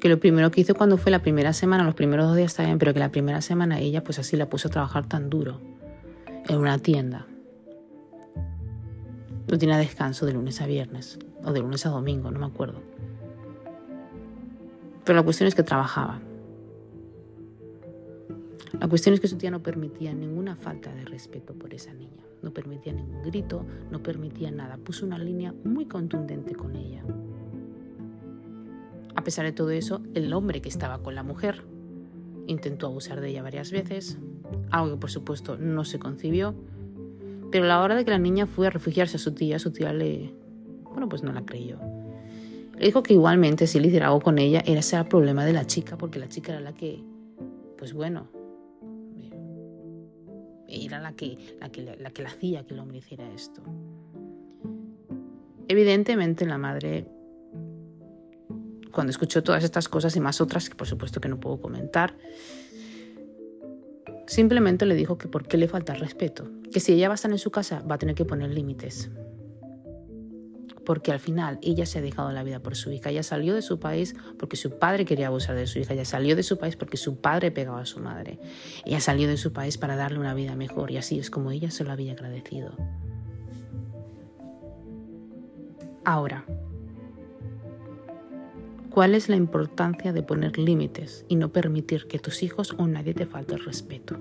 Que 0.00 0.08
lo 0.08 0.18
primero 0.20 0.50
que 0.50 0.60
hizo 0.60 0.74
cuando 0.74 0.96
fue 0.96 1.10
la 1.10 1.22
primera 1.22 1.52
semana, 1.52 1.84
los 1.84 1.94
primeros 1.94 2.26
dos 2.26 2.36
días 2.36 2.52
está 2.52 2.64
bien, 2.64 2.78
pero 2.78 2.92
que 2.94 3.00
la 3.00 3.10
primera 3.10 3.40
semana 3.40 3.80
ella 3.80 4.04
pues 4.04 4.18
así 4.18 4.36
la 4.36 4.48
puso 4.48 4.68
a 4.68 4.70
trabajar 4.70 5.06
tan 5.06 5.28
duro 5.28 5.60
en 6.48 6.56
una 6.56 6.78
tienda. 6.78 7.26
No 9.50 9.58
tenía 9.58 9.78
descanso 9.78 10.26
de 10.26 10.32
lunes 10.32 10.60
a 10.60 10.66
viernes, 10.66 11.18
o 11.42 11.52
de 11.52 11.60
lunes 11.60 11.84
a 11.86 11.90
domingo, 11.90 12.30
no 12.30 12.38
me 12.38 12.46
acuerdo. 12.46 12.80
Pero 15.04 15.16
la 15.16 15.22
cuestión 15.22 15.48
es 15.48 15.54
que 15.54 15.62
trabajaba. 15.62 16.20
La 18.78 18.88
cuestión 18.88 19.14
es 19.14 19.20
que 19.20 19.28
su 19.28 19.36
tía 19.36 19.50
no 19.50 19.62
permitía 19.62 20.12
ninguna 20.12 20.56
falta 20.56 20.94
de 20.94 21.04
respeto 21.04 21.54
por 21.54 21.72
esa 21.72 21.92
niña. 21.94 22.24
No 22.42 22.52
permitía 22.52 22.92
ningún 22.92 23.22
grito, 23.22 23.64
no 23.90 24.02
permitía 24.02 24.50
nada. 24.50 24.76
Puso 24.76 25.06
una 25.06 25.18
línea 25.18 25.54
muy 25.64 25.86
contundente 25.86 26.54
con 26.54 26.76
ella. 26.76 27.02
A 29.14 29.24
pesar 29.24 29.46
de 29.46 29.52
todo 29.52 29.70
eso, 29.70 30.00
el 30.14 30.32
hombre 30.32 30.60
que 30.60 30.68
estaba 30.68 31.02
con 31.02 31.14
la 31.14 31.22
mujer 31.22 31.64
intentó 32.46 32.86
abusar 32.86 33.20
de 33.20 33.30
ella 33.30 33.42
varias 33.42 33.72
veces, 33.72 34.18
algo 34.70 34.94
que 34.94 35.00
por 35.00 35.10
supuesto 35.10 35.58
no 35.58 35.84
se 35.84 35.98
concibió, 35.98 36.54
pero 37.50 37.64
a 37.64 37.68
la 37.68 37.82
hora 37.82 37.96
de 37.96 38.04
que 38.04 38.10
la 38.10 38.18
niña 38.18 38.46
fue 38.46 38.66
a 38.66 38.70
refugiarse 38.70 39.16
a 39.16 39.20
su 39.20 39.32
tía, 39.32 39.58
su 39.58 39.72
tía 39.72 39.92
le... 39.92 40.32
bueno, 40.84 41.08
pues 41.08 41.22
no 41.22 41.32
la 41.32 41.44
creyó. 41.44 41.78
Le 42.78 42.86
dijo 42.86 43.02
que 43.02 43.14
igualmente 43.14 43.66
si 43.66 43.78
él 43.78 43.86
hiciera 43.86 44.06
algo 44.06 44.20
con 44.20 44.38
ella, 44.38 44.62
era 44.64 44.80
ese 44.80 44.96
el 44.96 45.06
problema 45.06 45.44
de 45.44 45.52
la 45.52 45.66
chica, 45.66 45.98
porque 45.98 46.18
la 46.18 46.28
chica 46.28 46.52
era 46.52 46.60
la 46.60 46.74
que, 46.74 47.02
pues 47.76 47.92
bueno, 47.92 48.28
era 50.68 51.00
la 51.00 51.12
que, 51.12 51.38
la 51.60 51.70
que, 51.70 51.96
la 51.98 52.10
que 52.10 52.24
hacía 52.24 52.66
que 52.66 52.74
el 52.74 52.80
hombre 52.80 52.98
hiciera 52.98 53.28
esto. 53.32 53.62
Evidentemente 55.66 56.46
la 56.46 56.58
madre, 56.58 57.06
cuando 58.92 59.10
escuchó 59.10 59.42
todas 59.42 59.64
estas 59.64 59.88
cosas 59.88 60.14
y 60.16 60.20
más 60.20 60.40
otras 60.40 60.68
que 60.68 60.76
por 60.76 60.86
supuesto 60.86 61.20
que 61.20 61.28
no 61.28 61.40
puedo 61.40 61.60
comentar, 61.60 62.16
simplemente 64.26 64.86
le 64.86 64.94
dijo 64.94 65.18
que 65.18 65.28
por 65.28 65.46
qué 65.46 65.56
le 65.56 65.68
falta 65.68 65.94
respeto, 65.94 66.50
que 66.72 66.80
si 66.80 66.92
ella 66.92 67.08
va 67.08 67.14
a 67.14 67.16
estar 67.16 67.30
en 67.30 67.38
su 67.38 67.50
casa 67.50 67.80
va 67.80 67.96
a 67.96 67.98
tener 67.98 68.14
que 68.14 68.24
poner 68.24 68.50
límites. 68.50 69.10
Porque 70.88 71.12
al 71.12 71.20
final 71.20 71.58
ella 71.60 71.84
se 71.84 71.98
ha 71.98 72.00
dejado 72.00 72.32
la 72.32 72.42
vida 72.42 72.60
por 72.60 72.74
su 72.74 72.90
hija, 72.90 73.10
ella 73.10 73.22
salió 73.22 73.54
de 73.54 73.60
su 73.60 73.78
país 73.78 74.16
porque 74.38 74.56
su 74.56 74.78
padre 74.78 75.04
quería 75.04 75.26
abusar 75.26 75.54
de 75.54 75.66
su 75.66 75.78
hija, 75.78 75.92
ella 75.92 76.06
salió 76.06 76.34
de 76.34 76.42
su 76.42 76.56
país 76.56 76.76
porque 76.76 76.96
su 76.96 77.20
padre 77.20 77.50
pegaba 77.50 77.82
a 77.82 77.84
su 77.84 78.00
madre, 78.00 78.38
ella 78.86 78.98
salió 78.98 79.28
de 79.28 79.36
su 79.36 79.52
país 79.52 79.76
para 79.76 79.96
darle 79.96 80.18
una 80.18 80.32
vida 80.32 80.56
mejor 80.56 80.90
y 80.90 80.96
así 80.96 81.18
es 81.18 81.28
como 81.28 81.50
ella 81.50 81.70
se 81.70 81.84
lo 81.84 81.92
había 81.92 82.12
agradecido. 82.12 82.72
Ahora, 86.06 86.46
¿cuál 88.88 89.14
es 89.14 89.28
la 89.28 89.36
importancia 89.36 90.14
de 90.14 90.22
poner 90.22 90.56
límites 90.56 91.26
y 91.28 91.36
no 91.36 91.52
permitir 91.52 92.06
que 92.06 92.18
tus 92.18 92.42
hijos 92.42 92.74
o 92.78 92.86
nadie 92.86 93.12
te 93.12 93.26
falte 93.26 93.56
el 93.56 93.62
respeto? 93.62 94.16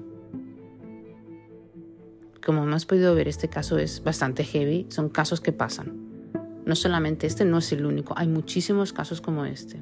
Como 2.46 2.64
hemos 2.64 2.86
podido 2.86 3.16
ver, 3.16 3.30
este 3.30 3.48
caso 3.48 3.78
es 3.78 4.04
bastante 4.04 4.44
heavy, 4.44 4.86
son 4.90 5.08
casos 5.08 5.40
que 5.40 5.54
pasan. 5.54 6.07
No 6.68 6.76
solamente 6.76 7.26
este, 7.26 7.46
no 7.46 7.58
es 7.58 7.72
el 7.72 7.86
único, 7.86 8.14
hay 8.16 8.28
muchísimos 8.28 8.94
casos 8.94 9.22
como 9.22 9.46
este, 9.46 9.82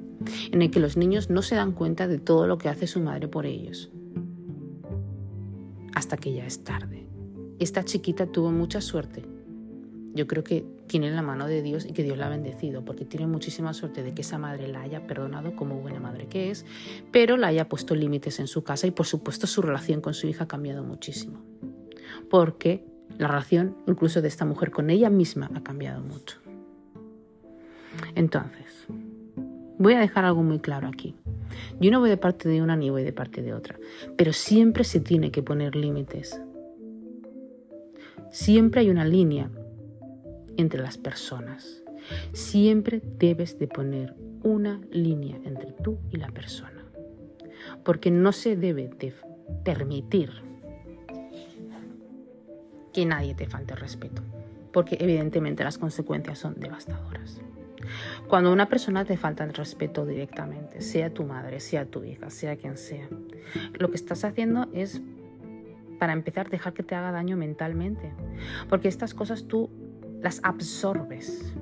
en 0.52 0.62
el 0.62 0.72
que 0.72 0.80
los 0.80 0.96
niños 0.96 1.30
no 1.30 1.42
se 1.42 1.56
dan 1.56 1.74
cuenta 1.74 2.08
de 2.08 2.20
todo 2.20 2.48
lo 2.48 2.58
que 2.58 2.70
hace 2.70 2.88
su 2.88 3.02
madre 3.02 3.28
por 3.28 3.46
ellos, 3.46 3.92
hasta 5.94 6.16
que 6.16 6.34
ya 6.34 6.46
es 6.46 6.64
tarde. 6.64 7.08
Esta 7.60 7.84
chiquita 7.84 8.28
tuvo 8.28 8.52
mucha 8.52 8.82
suerte 8.82 9.36
yo 10.16 10.28
creo 10.28 10.46
que 10.46 10.66
tiene 10.88 11.12
la 11.12 11.22
mano 11.22 11.46
de 11.46 11.62
Dios 11.62 11.86
y 11.86 11.92
que 11.92 12.02
Dios 12.02 12.18
la 12.18 12.28
ha 12.28 12.30
bendecido, 12.30 12.86
porque 12.86 13.04
tiene 13.04 13.28
muchísima 13.28 13.74
suerte 13.74 14.02
de 14.02 14.14
que 14.14 14.22
esa 14.22 14.38
madre 14.38 14.70
la 14.70 14.82
haya 14.82 15.06
perdonado 15.06 15.58
como 15.58 15.82
buena 15.82 16.00
madre 16.00 16.28
que 16.28 16.52
es, 16.52 16.66
pero 17.12 17.36
la 17.36 17.48
haya 17.48 17.68
puesto 17.68 17.96
límites 17.96 18.40
en 18.40 18.48
su 18.48 18.64
casa 18.64 18.88
y 18.88 18.92
por 18.92 19.06
supuesto 19.06 19.46
su 19.46 19.62
relación 19.62 20.00
con 20.00 20.14
su 20.14 20.28
hija 20.28 20.46
ha 20.46 20.48
cambiado 20.48 20.84
muchísimo, 20.84 21.44
porque 22.30 22.86
la 23.18 23.28
relación 23.28 23.76
incluso 23.88 24.22
de 24.22 24.30
esta 24.30 24.46
mujer 24.46 24.72
con 24.72 24.90
ella 24.90 25.10
misma 25.10 25.52
ha 25.54 25.62
cambiado 25.62 26.02
mucho. 26.02 26.45
Entonces, 28.16 28.88
voy 29.78 29.94
a 29.94 30.00
dejar 30.00 30.26
algo 30.26 30.44
muy 30.44 30.60
claro 30.60 30.88
aquí. 30.88 31.16
Yo 31.80 31.92
no 31.92 32.00
voy 32.00 32.10
de 32.10 32.18
parte 32.18 32.50
de 32.50 32.62
una 32.62 32.76
ni 32.76 32.90
voy 32.90 33.04
de 33.04 33.14
parte 33.14 33.42
de 33.42 33.54
otra, 33.54 33.78
pero 34.18 34.34
siempre 34.34 34.84
se 34.84 35.00
tiene 35.00 35.32
que 35.32 35.44
poner 35.44 35.76
límites. 35.76 36.40
Siempre 38.32 38.82
hay 38.82 38.90
una 38.90 39.06
línea 39.06 39.50
entre 40.58 40.82
las 40.82 40.98
personas. 40.98 41.84
Siempre 42.34 43.02
debes 43.18 43.58
de 43.60 43.68
poner 43.68 44.16
una 44.44 44.80
línea 44.92 45.40
entre 45.44 45.72
tú 45.72 45.98
y 46.12 46.18
la 46.18 46.28
persona. 46.28 46.86
Porque 47.84 48.12
no 48.12 48.32
se 48.32 48.56
debe 48.56 48.90
de 48.90 49.14
permitir 49.64 50.32
que 52.94 53.06
nadie 53.06 53.36
te 53.36 53.48
falte 53.48 53.76
respeto. 53.76 54.22
Porque 54.72 54.98
evidentemente 55.00 55.64
las 55.64 55.78
consecuencias 55.78 56.40
son 56.40 56.56
devastadoras. 56.60 57.42
Cuando 58.28 58.52
una 58.52 58.68
persona 58.68 59.06
te 59.06 59.18
falta 59.18 59.44
el 59.44 59.54
respeto 59.54 60.06
directamente, 60.06 60.82
sea 60.82 61.14
tu 61.14 61.24
madre, 61.24 61.60
sea 61.60 61.86
tu 61.86 62.04
hija, 62.04 62.30
sea 62.30 62.56
quien 62.56 62.78
sea, 62.78 63.08
lo 63.74 63.90
que 63.90 63.96
estás 63.96 64.24
haciendo 64.24 64.68
es, 64.74 65.02
para 66.00 66.14
empezar, 66.14 66.50
dejar 66.50 66.74
que 66.74 66.84
te 66.84 66.96
haga 66.96 67.12
daño 67.12 67.38
mentalmente. 67.38 68.12
Porque 68.70 68.88
estas 68.88 69.14
cosas 69.14 69.46
tú 69.48 69.70
las 70.22 70.40
absorbes. 70.44 71.54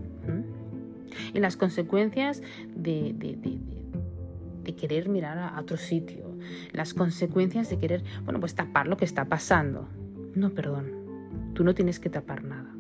Y 1.34 1.40
las 1.40 1.58
consecuencias 1.58 2.42
de, 2.76 3.14
de, 3.14 4.76
querer 4.76 5.10
mirar 5.10 5.38
a 5.38 5.60
otro 5.60 5.78
sitio, 5.78 6.32
las 6.72 6.94
consecuencias 6.94 7.70
de 7.70 7.78
querer, 7.78 8.04
bueno, 8.24 8.40
pues 8.40 8.56
tapar 8.56 8.88
lo 8.88 8.98
que 8.98 9.06
está 9.06 9.26
pasando. 9.26 9.88
No, 10.34 10.50
perdón, 10.52 10.92
tú 11.54 11.64
no 11.64 11.76
tienes 11.76 12.00
que 12.00 12.10
tapar 12.10 12.44
nada. 12.44 12.73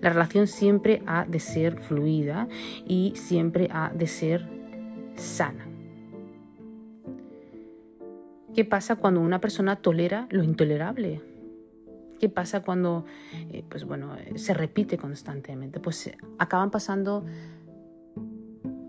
La 0.00 0.10
relación 0.10 0.46
siempre 0.46 1.02
ha 1.06 1.24
de 1.24 1.40
ser 1.40 1.80
fluida 1.80 2.48
y 2.86 3.12
siempre 3.16 3.68
ha 3.72 3.90
de 3.94 4.06
ser 4.06 4.48
sana. 5.16 5.66
¿Qué 8.54 8.64
pasa 8.64 8.96
cuando 8.96 9.20
una 9.20 9.40
persona 9.40 9.76
tolera 9.76 10.26
lo 10.30 10.42
intolerable? 10.42 11.22
¿Qué 12.18 12.28
pasa 12.28 12.60
cuando 12.62 13.04
eh, 13.50 13.64
pues 13.68 13.84
bueno, 13.84 14.16
se 14.34 14.54
repite 14.54 14.98
constantemente? 14.98 15.80
Pues 15.80 16.08
eh, 16.08 16.18
acaban 16.38 16.70
pasando, 16.70 17.24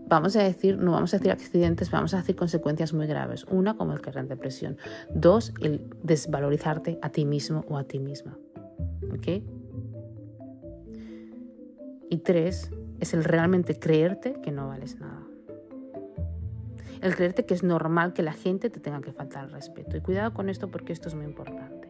vamos 0.08 0.36
a 0.36 0.44
decir, 0.44 0.78
no 0.78 0.92
vamos 0.92 1.14
a 1.14 1.18
decir 1.18 1.32
accidentes, 1.32 1.92
vamos 1.92 2.14
a 2.14 2.18
decir 2.18 2.36
consecuencias 2.36 2.92
muy 2.92 3.08
graves. 3.08 3.46
Una, 3.50 3.78
como 3.78 3.94
el 3.94 4.02
caer 4.02 4.18
en 4.18 4.28
depresión. 4.28 4.78
Dos, 5.14 5.54
el 5.62 5.88
desvalorizarte 6.04 7.00
a 7.02 7.10
ti 7.10 7.24
mismo 7.24 7.64
o 7.70 7.78
a 7.78 7.84
ti 7.84 8.00
misma. 8.00 8.38
¿Ok? 9.14 9.61
Y 12.12 12.18
tres, 12.18 12.70
es 13.00 13.14
el 13.14 13.24
realmente 13.24 13.80
creerte 13.80 14.36
que 14.44 14.52
no 14.52 14.68
vales 14.68 15.00
nada. 15.00 15.24
El 17.00 17.16
creerte 17.16 17.46
que 17.46 17.54
es 17.54 17.64
normal 17.64 18.12
que 18.12 18.22
la 18.22 18.34
gente 18.34 18.70
te 18.70 18.82
tenga 18.82 19.00
que 19.00 19.14
faltar 19.14 19.46
el 19.46 19.52
respeto. 19.52 19.96
Y 19.96 20.02
cuidado 20.02 20.34
con 20.34 20.50
esto 20.50 20.70
porque 20.70 20.92
esto 20.92 21.08
es 21.08 21.16
muy 21.16 21.24
importante. 21.24 21.90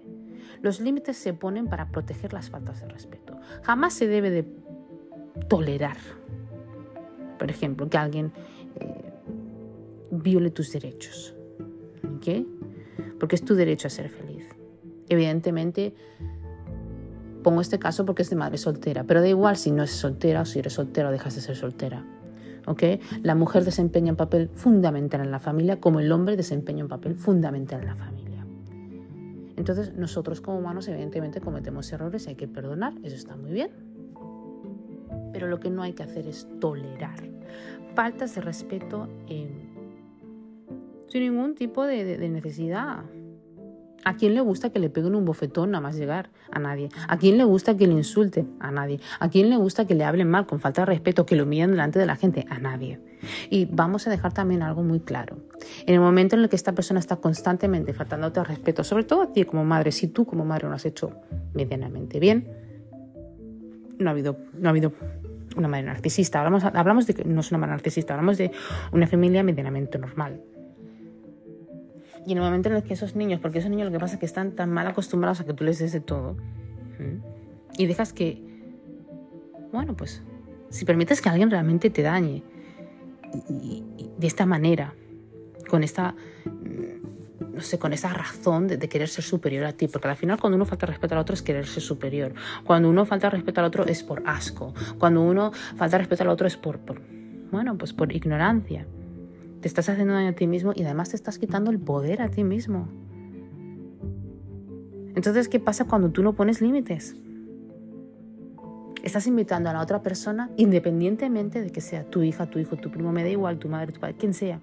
Los 0.61 0.79
límites 0.79 1.17
se 1.17 1.33
ponen 1.33 1.67
para 1.67 1.89
proteger 1.89 2.33
las 2.33 2.51
faltas 2.51 2.81
de 2.81 2.87
respeto. 2.89 3.39
Jamás 3.63 3.95
se 3.95 4.05
debe 4.05 4.29
de 4.29 4.45
tolerar, 5.49 5.97
por 7.39 7.49
ejemplo, 7.49 7.89
que 7.89 7.97
alguien 7.97 8.31
eh, 8.79 9.11
viole 10.11 10.51
tus 10.51 10.71
derechos. 10.71 11.35
¿Ok? 12.15 12.45
Porque 13.19 13.35
es 13.35 13.43
tu 13.43 13.55
derecho 13.55 13.87
a 13.87 13.89
ser 13.89 14.09
feliz. 14.09 14.47
Evidentemente, 15.09 15.95
pongo 17.41 17.61
este 17.61 17.79
caso 17.79 18.05
porque 18.05 18.21
es 18.21 18.29
de 18.29 18.35
madre 18.35 18.57
soltera, 18.57 19.03
pero 19.03 19.21
da 19.21 19.27
igual 19.27 19.57
si 19.57 19.71
no 19.71 19.83
es 19.83 19.91
soltera 19.91 20.41
o 20.41 20.45
si 20.45 20.59
eres 20.59 20.73
soltera 20.73 21.09
o 21.09 21.11
dejas 21.11 21.35
de 21.35 21.41
ser 21.41 21.55
soltera. 21.55 22.05
¿ok? 22.67 22.83
La 23.23 23.35
mujer 23.35 23.63
desempeña 23.65 24.11
un 24.11 24.17
papel 24.17 24.49
fundamental 24.49 25.21
en 25.21 25.31
la 25.31 25.39
familia 25.39 25.79
como 25.79 25.99
el 25.99 26.11
hombre 26.11 26.37
desempeña 26.37 26.83
un 26.83 26.89
papel 26.89 27.15
fundamental 27.15 27.81
en 27.81 27.87
la 27.87 27.95
familia. 27.95 28.45
Entonces 29.57 29.93
nosotros 29.93 30.41
como 30.41 30.59
humanos 30.59 30.87
evidentemente 30.87 31.41
cometemos 31.41 31.91
errores 31.91 32.25
y 32.25 32.29
hay 32.29 32.35
que 32.35 32.47
perdonar, 32.47 32.93
eso 33.03 33.15
está 33.15 33.35
muy 33.35 33.51
bien. 33.51 33.71
Pero 35.33 35.47
lo 35.47 35.59
que 35.59 35.69
no 35.69 35.81
hay 35.81 35.93
que 35.93 36.03
hacer 36.03 36.27
es 36.27 36.47
tolerar 36.59 37.19
faltas 37.95 38.35
de 38.35 38.41
respeto 38.41 39.07
sin 41.07 41.21
ningún 41.21 41.55
tipo 41.55 41.85
de 41.85 42.29
necesidad. 42.29 43.03
¿A 44.03 44.15
quién 44.15 44.33
le 44.33 44.41
gusta 44.41 44.71
que 44.71 44.79
le 44.79 44.89
peguen 44.89 45.15
un 45.15 45.25
bofetón 45.25 45.71
nada 45.71 45.81
más 45.81 45.95
llegar? 45.95 46.29
A 46.51 46.59
nadie. 46.59 46.89
¿A 47.07 47.17
quién 47.17 47.37
le 47.37 47.43
gusta 47.43 47.77
que 47.77 47.85
le 47.87 47.93
insulte? 47.93 48.45
A 48.59 48.71
nadie. 48.71 48.99
¿A 49.19 49.29
quién 49.29 49.49
le 49.49 49.57
gusta 49.57 49.85
que 49.85 49.93
le 49.93 50.03
hablen 50.03 50.29
mal, 50.29 50.47
con 50.47 50.59
falta 50.59 50.81
de 50.81 50.87
respeto, 50.87 51.25
que 51.25 51.35
lo 51.35 51.43
humillen 51.43 51.71
delante 51.71 51.99
de 51.99 52.05
la 52.05 52.15
gente? 52.15 52.45
A 52.49 52.57
nadie. 52.57 52.99
Y 53.49 53.65
vamos 53.65 54.07
a 54.07 54.09
dejar 54.09 54.33
también 54.33 54.63
algo 54.63 54.81
muy 54.81 55.01
claro. 55.01 55.37
En 55.85 55.93
el 55.93 55.99
momento 55.99 56.35
en 56.35 56.41
el 56.41 56.49
que 56.49 56.55
esta 56.55 56.73
persona 56.73 56.99
está 56.99 57.17
constantemente 57.17 57.93
faltándote 57.93 58.39
al 58.39 58.47
respeto, 58.47 58.83
sobre 58.83 59.03
todo 59.03 59.21
a 59.21 59.33
ti 59.33 59.45
como 59.45 59.63
madre, 59.63 59.91
si 59.91 60.07
tú 60.07 60.25
como 60.25 60.45
madre 60.45 60.67
no 60.67 60.73
has 60.73 60.85
hecho 60.85 61.11
medianamente 61.53 62.19
bien, 62.19 62.47
no 63.99 64.09
ha 64.09 64.13
habido, 64.13 64.37
no 64.53 64.69
ha 64.69 64.71
habido 64.71 64.93
una 65.55 65.67
madre 65.67 65.83
narcisista. 65.83 66.39
Hablamos, 66.39 66.63
hablamos 66.63 67.05
de 67.05 67.13
que 67.13 67.23
no 67.23 67.41
es 67.41 67.51
una 67.51 67.59
madre 67.59 67.73
narcisista, 67.73 68.15
hablamos 68.15 68.39
de 68.39 68.51
una 68.91 69.05
familia 69.05 69.43
medianamente 69.43 69.99
normal 69.99 70.41
y 72.25 72.31
en 72.31 72.37
el 72.37 72.43
momento 72.43 72.69
que 72.83 72.93
esos 72.93 73.15
niños, 73.15 73.39
porque 73.39 73.59
esos 73.59 73.69
niños 73.69 73.85
lo 73.85 73.91
que 73.91 73.99
pasa 73.99 74.15
es 74.15 74.19
que 74.19 74.25
están 74.25 74.51
tan 74.51 74.71
mal 74.71 74.87
acostumbrados 74.87 75.39
a 75.41 75.45
que 75.45 75.53
tú 75.53 75.63
les 75.63 75.79
des 75.79 75.91
de 75.91 76.01
todo, 76.01 76.37
y 77.77 77.85
dejas 77.87 78.13
que, 78.13 78.41
bueno, 79.71 79.95
pues, 79.95 80.21
si 80.69 80.85
permites 80.85 81.21
que 81.21 81.29
alguien 81.29 81.49
realmente 81.49 81.89
te 81.89 82.01
dañe 82.01 82.43
de 84.17 84.27
esta 84.27 84.45
manera, 84.45 84.93
con 85.67 85.83
esta, 85.83 86.15
mm, 86.45 87.55
no 87.55 87.61
sé, 87.61 87.79
con 87.79 87.93
esa 87.93 88.09
razón 88.13 88.67
de, 88.67 88.77
querer 88.77 89.07
ser 89.07 89.23
superior 89.23 89.65
a 89.65 89.71
ti, 89.71 89.87
porque 89.87 90.07
al 90.09 90.15
final 90.15 90.39
cuando 90.39 90.57
uno 90.57 90.65
falta 90.65 90.85
respeto 90.85 91.15
al 91.15 91.21
otro 91.21 91.33
es 91.33 91.41
querer 91.41 91.65
ser 91.65 91.81
superior, 91.81 92.33
cuando 92.65 92.89
uno 92.89 93.05
falta 93.05 93.29
respeto 93.29 93.61
al 93.61 93.67
otro 93.67 93.85
es 93.85 94.03
por 94.03 94.21
asco, 94.25 94.73
cuando 94.99 95.21
uno 95.21 95.51
falta 95.75 95.97
respeto 95.97 96.23
al 96.23 96.29
otro 96.29 96.47
es 96.47 96.57
por 96.57 96.79
bueno, 97.51 97.77
pues 97.77 97.91
por 97.91 98.13
ignorancia. 98.13 98.85
Te 99.61 99.67
estás 99.67 99.87
haciendo 99.89 100.13
daño 100.13 100.29
a 100.29 100.33
ti 100.33 100.47
mismo 100.47 100.73
y 100.75 100.83
además 100.83 101.09
te 101.09 101.15
estás 101.15 101.37
quitando 101.37 101.71
el 101.71 101.79
poder 101.79 102.21
a 102.21 102.29
ti 102.29 102.43
mismo. 102.43 102.87
Entonces, 105.15 105.47
¿qué 105.47 105.59
pasa 105.59 105.85
cuando 105.85 106.09
tú 106.09 106.23
no 106.23 106.33
pones 106.33 106.61
límites? 106.61 107.15
Estás 109.03 109.27
invitando 109.27 109.69
a 109.69 109.73
la 109.73 109.81
otra 109.81 110.01
persona, 110.01 110.49
independientemente 110.57 111.61
de 111.61 111.69
que 111.69 111.81
sea 111.81 112.03
tu 112.03 112.21
hija, 112.23 112.47
tu 112.47 112.59
hijo, 112.59 112.75
tu 112.77 112.91
primo, 112.91 113.11
me 113.11 113.23
da 113.23 113.29
igual, 113.29 113.59
tu 113.59 113.67
madre, 113.67 113.91
tu 113.91 113.99
padre, 113.99 114.15
quien 114.15 114.33
sea. 114.33 114.61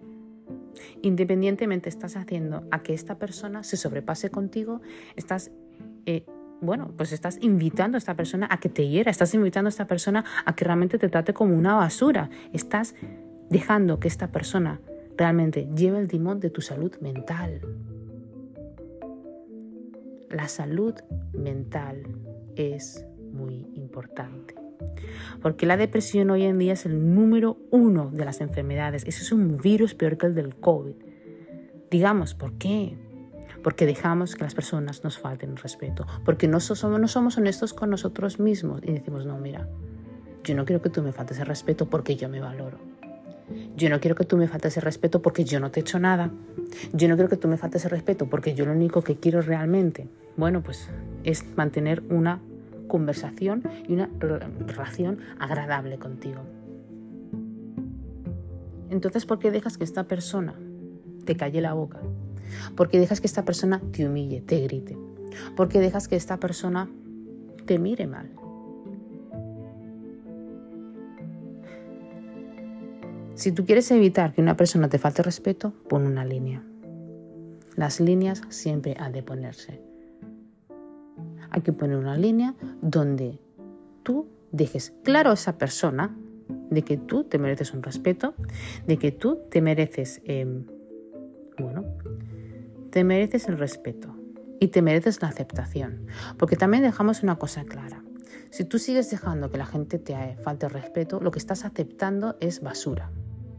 Independientemente 1.02 1.88
estás 1.88 2.16
haciendo 2.16 2.64
a 2.70 2.82
que 2.82 2.94
esta 2.94 3.18
persona 3.18 3.62
se 3.62 3.76
sobrepase 3.76 4.30
contigo, 4.30 4.80
estás, 5.16 5.50
eh, 6.06 6.24
bueno, 6.60 6.92
pues 6.96 7.12
estás 7.12 7.38
invitando 7.40 7.96
a 7.96 7.98
esta 7.98 8.14
persona 8.14 8.48
a 8.50 8.58
que 8.58 8.68
te 8.68 8.88
hiera, 8.88 9.10
estás 9.10 9.34
invitando 9.34 9.68
a 9.68 9.70
esta 9.70 9.86
persona 9.86 10.24
a 10.44 10.54
que 10.54 10.64
realmente 10.64 10.98
te 10.98 11.08
trate 11.08 11.34
como 11.34 11.54
una 11.54 11.74
basura, 11.74 12.30
estás 12.52 12.94
dejando 13.50 14.00
que 14.00 14.08
esta 14.08 14.28
persona 14.28 14.80
realmente 15.16 15.68
lleve 15.74 15.98
el 15.98 16.08
timón 16.08 16.40
de 16.40 16.50
tu 16.50 16.60
salud 16.60 16.94
mental. 17.00 17.60
La 20.30 20.48
salud 20.48 20.94
mental 21.32 22.02
es 22.56 23.04
muy 23.32 23.66
importante. 23.74 24.54
Porque 25.42 25.66
la 25.66 25.76
depresión 25.76 26.30
hoy 26.30 26.44
en 26.44 26.58
día 26.58 26.74
es 26.74 26.86
el 26.86 27.14
número 27.14 27.58
uno 27.70 28.10
de 28.12 28.24
las 28.24 28.40
enfermedades. 28.40 29.04
Eso 29.06 29.22
es 29.22 29.32
un 29.32 29.58
virus 29.58 29.94
peor 29.94 30.18
que 30.18 30.26
el 30.26 30.34
del 30.34 30.54
COVID. 30.54 30.94
Digamos, 31.90 32.34
¿por 32.34 32.52
qué? 32.54 32.96
Porque 33.62 33.86
dejamos 33.86 34.36
que 34.36 34.44
las 34.44 34.54
personas 34.54 35.02
nos 35.02 35.18
falten 35.18 35.56
respeto. 35.56 36.06
Porque 36.24 36.46
no 36.46 36.60
somos, 36.60 37.00
no 37.00 37.08
somos 37.08 37.38
honestos 37.38 37.74
con 37.74 37.90
nosotros 37.90 38.38
mismos 38.38 38.82
y 38.84 38.92
decimos, 38.92 39.26
no, 39.26 39.38
mira, 39.38 39.68
yo 40.44 40.54
no 40.54 40.64
quiero 40.64 40.82
que 40.82 40.90
tú 40.90 41.02
me 41.02 41.12
faltes 41.12 41.38
el 41.38 41.46
respeto 41.46 41.88
porque 41.88 42.16
yo 42.16 42.28
me 42.28 42.40
valoro. 42.40 42.78
Yo 43.76 43.88
no 43.90 44.00
quiero 44.00 44.14
que 44.14 44.24
tú 44.24 44.36
me 44.36 44.48
faltes 44.48 44.76
el 44.76 44.82
respeto 44.82 45.22
porque 45.22 45.44
yo 45.44 45.60
no 45.60 45.70
te 45.70 45.80
he 45.80 45.82
hecho 45.82 45.98
nada. 45.98 46.30
Yo 46.92 47.08
no 47.08 47.14
quiero 47.14 47.28
que 47.28 47.36
tú 47.36 47.48
me 47.48 47.56
faltes 47.56 47.84
el 47.84 47.90
respeto 47.90 48.26
porque 48.26 48.54
yo 48.54 48.66
lo 48.66 48.72
único 48.72 49.02
que 49.02 49.16
quiero 49.16 49.40
realmente, 49.42 50.08
bueno, 50.36 50.62
pues 50.62 50.88
es 51.24 51.44
mantener 51.56 52.02
una 52.10 52.40
conversación 52.88 53.62
y 53.86 53.94
una 53.94 54.10
relación 54.66 55.18
agradable 55.38 55.98
contigo. 55.98 56.40
Entonces, 58.90 59.26
¿por 59.26 59.38
qué 59.38 59.50
dejas 59.50 59.76
que 59.76 59.84
esta 59.84 60.04
persona 60.04 60.54
te 61.24 61.36
calle 61.36 61.60
la 61.60 61.74
boca? 61.74 62.00
¿Por 62.74 62.88
qué 62.88 62.98
dejas 62.98 63.20
que 63.20 63.26
esta 63.26 63.44
persona 63.44 63.80
te 63.92 64.06
humille, 64.06 64.40
te 64.40 64.60
grite? 64.60 64.96
¿Por 65.56 65.68
qué 65.68 65.78
dejas 65.78 66.08
que 66.08 66.16
esta 66.16 66.38
persona 66.38 66.88
te 67.66 67.78
mire 67.78 68.06
mal? 68.06 68.30
Si 73.38 73.52
tú 73.52 73.64
quieres 73.64 73.88
evitar 73.92 74.32
que 74.32 74.40
una 74.40 74.56
persona 74.56 74.88
te 74.88 74.98
falte 74.98 75.22
respeto, 75.22 75.72
pon 75.88 76.04
una 76.08 76.24
línea. 76.24 76.60
Las 77.76 78.00
líneas 78.00 78.42
siempre 78.48 78.96
han 78.98 79.12
de 79.12 79.22
ponerse. 79.22 79.80
Hay 81.50 81.60
que 81.60 81.72
poner 81.72 81.98
una 81.98 82.16
línea 82.16 82.56
donde 82.82 83.38
tú 84.02 84.26
dejes 84.50 84.92
claro 85.04 85.30
a 85.30 85.34
esa 85.34 85.56
persona 85.56 86.16
de 86.48 86.82
que 86.82 86.96
tú 86.96 87.22
te 87.22 87.38
mereces 87.38 87.72
un 87.72 87.84
respeto, 87.84 88.34
de 88.88 88.98
que 88.98 89.12
tú 89.12 89.38
te 89.52 89.62
mereces, 89.62 90.20
em, 90.24 90.66
bueno, 91.60 91.84
te 92.90 93.04
mereces 93.04 93.46
el 93.46 93.56
respeto 93.56 94.16
y 94.58 94.66
te 94.66 94.82
mereces 94.82 95.22
la 95.22 95.28
aceptación. 95.28 96.06
Porque 96.38 96.56
también 96.56 96.82
dejamos 96.82 97.22
una 97.22 97.36
cosa 97.36 97.64
clara. 97.64 98.02
Si 98.50 98.64
tú 98.64 98.80
sigues 98.80 99.08
dejando 99.10 99.48
que 99.48 99.58
la 99.58 99.66
gente 99.66 100.00
te 100.00 100.34
falte 100.42 100.68
respeto, 100.68 101.20
lo 101.20 101.30
que 101.30 101.38
estás 101.38 101.64
aceptando 101.64 102.36
es 102.40 102.62
basura 102.62 103.12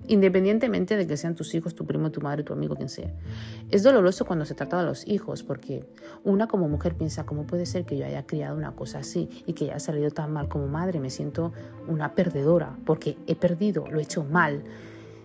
independientemente 0.09 0.97
de 0.97 1.07
que 1.07 1.15
sean 1.17 1.35
tus 1.35 1.53
hijos, 1.53 1.75
tu 1.75 1.85
primo, 1.85 2.11
tu 2.11 2.19
madre, 2.19 2.43
tu 2.43 2.51
amigo, 2.51 2.75
quien 2.75 2.89
sea. 2.89 3.13
Es 3.69 3.83
doloroso 3.83 4.25
cuando 4.25 4.43
se 4.43 4.55
trata 4.55 4.79
de 4.79 4.85
los 4.85 5.07
hijos, 5.07 5.43
porque 5.43 5.85
una 6.23 6.47
como 6.47 6.67
mujer 6.67 6.95
piensa, 6.95 7.25
¿cómo 7.25 7.45
puede 7.45 7.67
ser 7.67 7.85
que 7.85 7.95
yo 7.95 8.05
haya 8.05 8.25
criado 8.25 8.57
una 8.57 8.71
cosa 8.71 8.99
así 8.99 9.29
y 9.45 9.53
que 9.53 9.65
haya 9.65 9.79
salido 9.79 10.09
tan 10.09 10.33
mal 10.33 10.49
como 10.49 10.67
madre? 10.67 10.99
Me 10.99 11.11
siento 11.11 11.53
una 11.87 12.15
perdedora, 12.15 12.75
porque 12.85 13.17
he 13.27 13.35
perdido, 13.35 13.85
lo 13.87 13.99
he 13.99 14.03
hecho 14.03 14.23
mal. 14.23 14.63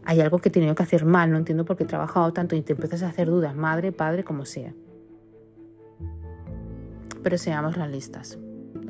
Hay 0.04 0.20
algo 0.20 0.38
que 0.38 0.50
he 0.50 0.52
tenido 0.52 0.74
que 0.74 0.82
hacer 0.82 1.06
mal, 1.06 1.30
no 1.30 1.38
entiendo 1.38 1.64
por 1.64 1.78
qué 1.78 1.84
he 1.84 1.86
trabajado 1.86 2.32
tanto 2.34 2.54
y 2.54 2.60
te 2.60 2.74
empiezas 2.74 3.02
a 3.02 3.08
hacer 3.08 3.28
dudas, 3.28 3.56
madre, 3.56 3.90
padre, 3.90 4.22
como 4.22 4.44
sea. 4.44 4.74
Pero 7.22 7.38
seamos 7.38 7.74
realistas, 7.74 8.38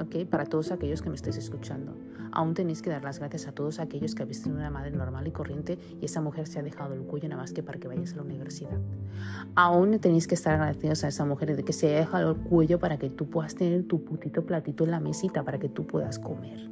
¿ok? 0.00 0.26
Para 0.28 0.44
todos 0.46 0.72
aquellos 0.72 1.02
que 1.02 1.08
me 1.08 1.16
estéis 1.16 1.36
escuchando 1.36 1.94
aún 2.34 2.54
tenéis 2.54 2.82
que 2.82 2.90
dar 2.90 3.02
las 3.02 3.18
gracias 3.20 3.46
a 3.46 3.52
todos 3.52 3.78
aquellos 3.78 4.14
que 4.14 4.22
habéis 4.22 4.42
tenido 4.42 4.60
una 4.60 4.70
madre 4.70 4.90
normal 4.90 5.26
y 5.26 5.30
corriente 5.30 5.78
y 6.00 6.04
esa 6.04 6.20
mujer 6.20 6.46
se 6.46 6.58
ha 6.58 6.62
dejado 6.62 6.94
el 6.94 7.02
cuello 7.02 7.28
nada 7.28 7.40
más 7.40 7.52
que 7.52 7.62
para 7.62 7.78
que 7.78 7.88
vayas 7.88 8.12
a 8.12 8.16
la 8.16 8.22
universidad. 8.22 8.76
Aún 9.54 9.98
tenéis 10.00 10.26
que 10.26 10.34
estar 10.34 10.54
agradecidos 10.54 11.04
a 11.04 11.08
esa 11.08 11.24
mujer 11.24 11.56
de 11.56 11.62
que 11.62 11.72
se 11.72 11.88
haya 11.88 12.00
dejado 12.00 12.32
el 12.32 12.36
cuello 12.36 12.78
para 12.78 12.98
que 12.98 13.08
tú 13.08 13.30
puedas 13.30 13.54
tener 13.54 13.84
tu 13.84 14.04
putito 14.04 14.44
platito 14.44 14.84
en 14.84 14.90
la 14.90 15.00
mesita, 15.00 15.44
para 15.44 15.58
que 15.58 15.68
tú 15.68 15.86
puedas 15.86 16.18
comer. 16.18 16.70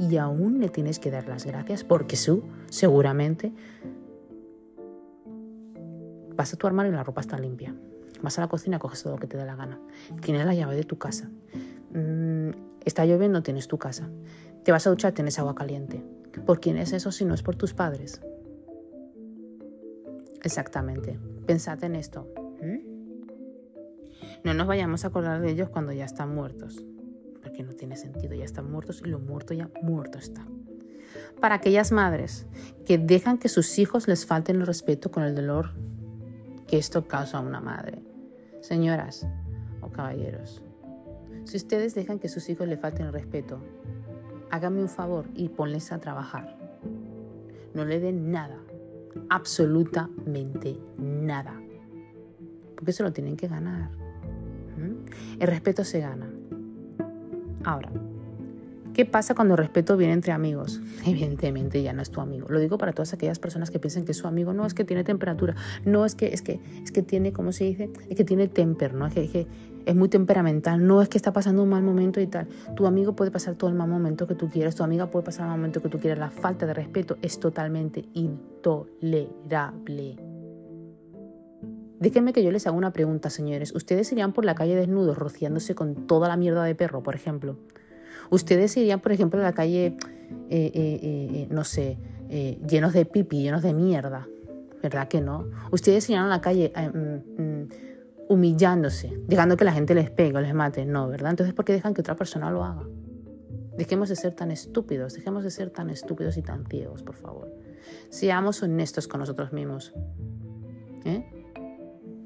Y 0.00 0.16
aún 0.16 0.60
le 0.60 0.68
tienes 0.68 0.98
que 0.98 1.10
dar 1.10 1.28
las 1.28 1.44
gracias 1.46 1.84
porque 1.84 2.16
su, 2.16 2.42
seguramente, 2.68 3.52
vas 6.36 6.52
a 6.52 6.56
tu 6.56 6.66
armario 6.66 6.92
y 6.92 6.94
la 6.96 7.04
ropa 7.04 7.20
está 7.20 7.38
limpia. 7.38 7.74
Vas 8.22 8.38
a 8.38 8.42
la 8.42 8.48
cocina, 8.48 8.78
coges 8.78 9.02
todo 9.02 9.14
lo 9.14 9.18
que 9.18 9.26
te 9.26 9.36
da 9.36 9.44
la 9.44 9.56
gana. 9.56 9.80
Tienes 10.22 10.44
la 10.44 10.54
llave 10.54 10.74
de 10.76 10.84
tu 10.84 10.98
casa. 10.98 11.30
Mm, 11.92 12.50
está 12.84 13.04
lloviendo, 13.06 13.42
tienes 13.42 13.68
tu 13.68 13.78
casa. 13.78 14.08
Te 14.64 14.72
vas 14.72 14.86
a 14.86 14.90
duchar, 14.90 15.12
tienes 15.12 15.38
agua 15.38 15.54
caliente. 15.54 16.04
¿Por 16.46 16.60
quién 16.60 16.76
es 16.76 16.92
eso 16.92 17.12
si 17.12 17.24
no 17.24 17.34
es 17.34 17.42
por 17.42 17.56
tus 17.56 17.74
padres? 17.74 18.20
Exactamente. 20.42 21.18
Pensad 21.46 21.82
en 21.84 21.96
esto. 21.96 22.26
No 24.44 24.54
nos 24.54 24.66
vayamos 24.66 25.04
a 25.04 25.08
acordar 25.08 25.40
de 25.40 25.50
ellos 25.50 25.68
cuando 25.68 25.92
ya 25.92 26.04
están 26.04 26.34
muertos, 26.34 26.84
porque 27.42 27.62
no 27.62 27.72
tiene 27.72 27.96
sentido, 27.96 28.34
ya 28.34 28.44
están 28.44 28.70
muertos 28.70 29.02
y 29.04 29.08
lo 29.08 29.18
muerto 29.18 29.52
ya 29.52 29.68
muerto 29.82 30.18
está. 30.18 30.46
Para 31.40 31.56
aquellas 31.56 31.92
madres 31.92 32.46
que 32.86 32.98
dejan 32.98 33.38
que 33.38 33.48
sus 33.48 33.78
hijos 33.78 34.08
les 34.08 34.26
falten 34.26 34.56
el 34.56 34.66
respeto 34.66 35.10
con 35.10 35.22
el 35.22 35.34
dolor 35.34 35.70
que 36.66 36.78
esto 36.78 37.08
causa 37.08 37.38
a 37.38 37.40
una 37.40 37.60
madre. 37.60 38.02
Señoras 38.68 39.26
o 39.80 39.88
caballeros, 39.88 40.60
si 41.44 41.56
ustedes 41.56 41.94
dejan 41.94 42.18
que 42.18 42.28
sus 42.28 42.50
hijos 42.50 42.68
le 42.68 42.76
falten 42.76 43.06
el 43.06 43.14
respeto 43.14 43.62
hágame 44.50 44.82
un 44.82 44.90
favor 44.90 45.24
y 45.34 45.48
ponles 45.48 45.90
a 45.90 45.98
trabajar. 45.98 46.54
No 47.72 47.86
le 47.86 47.98
den 47.98 48.30
nada, 48.30 48.58
absolutamente 49.30 50.78
nada. 50.98 51.54
Porque 52.74 52.90
eso 52.90 53.04
lo 53.04 53.12
tienen 53.12 53.38
que 53.38 53.48
ganar. 53.48 53.90
El 55.38 55.48
respeto 55.48 55.82
se 55.82 56.00
gana. 56.00 56.30
Ahora, 57.64 57.90
¿Qué 58.94 59.04
pasa 59.04 59.34
cuando 59.34 59.54
el 59.54 59.58
respeto 59.58 59.96
viene 59.96 60.12
entre 60.12 60.32
amigos? 60.32 60.80
Evidentemente 61.06 61.82
ya 61.82 61.92
no 61.92 62.02
es 62.02 62.10
tu 62.10 62.20
amigo. 62.20 62.48
Lo 62.48 62.58
digo 62.58 62.78
para 62.78 62.92
todas 62.92 63.12
aquellas 63.12 63.38
personas 63.38 63.70
que 63.70 63.78
piensan 63.78 64.04
que 64.04 64.14
su 64.14 64.26
amigo 64.26 64.52
no 64.52 64.66
es 64.66 64.74
que 64.74 64.84
tiene 64.84 65.04
temperatura, 65.04 65.54
no 65.84 66.04
es 66.04 66.14
que 66.14 66.34
es 66.34 66.42
que 66.42 66.60
es 66.82 66.90
que 66.90 67.02
tiene, 67.02 67.32
¿cómo 67.32 67.52
se 67.52 67.64
dice? 67.64 67.90
Es 68.08 68.16
que 68.16 68.24
tiene 68.24 68.48
temper, 68.48 68.94
¿no? 68.94 69.06
Es 69.06 69.14
que, 69.14 69.46
es 69.86 69.96
muy 69.96 70.08
temperamental, 70.10 70.86
no 70.86 71.00
es 71.00 71.08
que 71.08 71.16
está 71.16 71.32
pasando 71.32 71.62
un 71.62 71.70
mal 71.70 71.82
momento 71.82 72.20
y 72.20 72.26
tal. 72.26 72.46
Tu 72.76 72.86
amigo 72.86 73.16
puede 73.16 73.30
pasar 73.30 73.54
todo 73.54 73.70
el 73.70 73.76
mal 73.76 73.88
momento 73.88 74.26
que 74.26 74.34
tú 74.34 74.50
quieras, 74.50 74.74
tu 74.74 74.82
amiga 74.82 75.10
puede 75.10 75.24
pasar 75.24 75.44
el 75.44 75.50
mal 75.50 75.58
momento 75.58 75.80
que 75.80 75.88
tú 75.88 75.98
quieras. 75.98 76.18
La 76.18 76.30
falta 76.30 76.66
de 76.66 76.74
respeto 76.74 77.16
es 77.22 77.40
totalmente 77.40 78.04
intolerable. 78.12 79.48
Déjenme 82.00 82.32
que 82.32 82.44
yo 82.44 82.52
les 82.52 82.66
haga 82.66 82.76
una 82.76 82.92
pregunta, 82.92 83.30
señores. 83.30 83.74
¿Ustedes 83.74 84.12
irían 84.12 84.32
por 84.32 84.44
la 84.44 84.54
calle 84.54 84.76
desnudos, 84.76 85.16
rociándose 85.16 85.74
con 85.74 86.06
toda 86.06 86.28
la 86.28 86.36
mierda 86.36 86.62
de 86.64 86.74
perro, 86.74 87.02
por 87.02 87.14
ejemplo? 87.14 87.56
Ustedes 88.30 88.76
irían, 88.76 89.00
por 89.00 89.12
ejemplo, 89.12 89.40
a 89.40 89.42
la 89.42 89.52
calle, 89.52 89.86
eh, 89.86 90.70
eh, 90.74 91.00
eh, 91.02 91.48
no 91.50 91.64
sé, 91.64 91.98
llenos 92.66 92.92
de 92.92 93.04
pipi, 93.04 93.42
llenos 93.42 93.62
de 93.62 93.72
mierda. 93.72 94.26
¿Verdad 94.82 95.08
que 95.08 95.20
no? 95.20 95.46
Ustedes 95.72 96.08
irían 96.08 96.24
a 96.24 96.28
la 96.28 96.40
calle 96.40 96.72
mm, 96.76 97.42
mm, 97.42 97.68
humillándose, 98.28 99.12
dejando 99.26 99.56
que 99.56 99.64
la 99.64 99.72
gente 99.72 99.94
les 99.94 100.10
pegue 100.10 100.36
o 100.36 100.40
les 100.40 100.54
mate. 100.54 100.84
No, 100.84 101.08
¿verdad? 101.08 101.30
Entonces, 101.30 101.54
¿por 101.54 101.64
qué 101.64 101.72
dejan 101.72 101.94
que 101.94 102.00
otra 102.00 102.16
persona 102.16 102.50
lo 102.50 102.64
haga? 102.64 102.86
Dejemos 103.76 104.08
de 104.08 104.16
ser 104.16 104.34
tan 104.34 104.50
estúpidos, 104.50 105.14
dejemos 105.14 105.44
de 105.44 105.50
ser 105.50 105.70
tan 105.70 105.90
estúpidos 105.90 106.36
y 106.36 106.42
tan 106.42 106.66
ciegos, 106.66 107.02
por 107.02 107.14
favor. 107.14 107.52
Seamos 108.10 108.62
honestos 108.62 109.08
con 109.08 109.20
nosotros 109.20 109.52
mismos. 109.52 109.94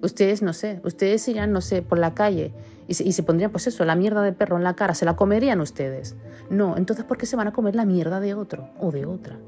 Ustedes, 0.02 0.42
no 0.42 0.52
sé, 0.52 0.80
ustedes 0.84 1.26
irían, 1.28 1.52
no 1.52 1.60
sé, 1.60 1.80
por 1.80 1.98
la 1.98 2.12
calle 2.12 2.52
y 2.88 2.94
se, 2.94 3.22
pondrían, 3.22 3.50
pues 3.50 3.66
eso, 3.66 3.84
la 3.84 3.94
mierda 3.94 4.22
de 4.22 4.32
perro 4.32 4.56
en 4.56 4.64
la 4.64 4.74
cara, 4.74 4.94
¿se 4.94 5.04
la 5.04 5.16
comerían 5.16 5.60
ustedes? 5.60 6.16
No, 6.50 6.76
entonces 6.76 7.04
¿por 7.04 7.16
qué 7.16 7.26
se 7.26 7.36
van 7.36 7.48
a 7.48 7.52
comer 7.52 7.74
la 7.74 7.84
mierda 7.84 8.20
de 8.20 8.34
otro 8.34 8.68
o 8.78 8.90
de 8.90 9.06
otra? 9.06 9.38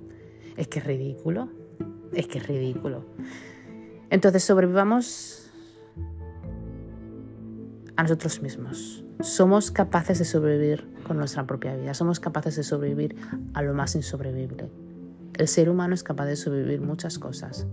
es 0.56 0.68
que 0.68 0.78
es 0.78 0.84
ridículo, 0.84 1.48
es 2.12 2.26
que 2.26 2.38
es 2.38 2.46
ridículo. 2.46 3.04
Entonces 4.08 4.44
sobrevivamos 4.44 5.50
a 7.96 8.02
nosotros 8.02 8.40
mismos. 8.40 9.04
Somos 9.20 9.70
capaces 9.70 10.18
de 10.18 10.24
sobrevivir 10.24 10.88
con 11.06 11.16
nuestra 11.16 11.46
propia 11.46 11.74
vida, 11.76 11.94
somos 11.94 12.20
capaces 12.20 12.56
de 12.56 12.62
sobrevivir 12.62 13.16
a 13.54 13.62
lo 13.62 13.74
más 13.74 13.94
insobrevivible, 13.94 14.70
El 15.34 15.48
ser 15.48 15.68
humano 15.68 15.94
es 15.94 16.02
capaz 16.02 16.26
de 16.26 16.36
sobrevivir 16.36 16.80
muchas 16.80 17.18
cosas. 17.18 17.66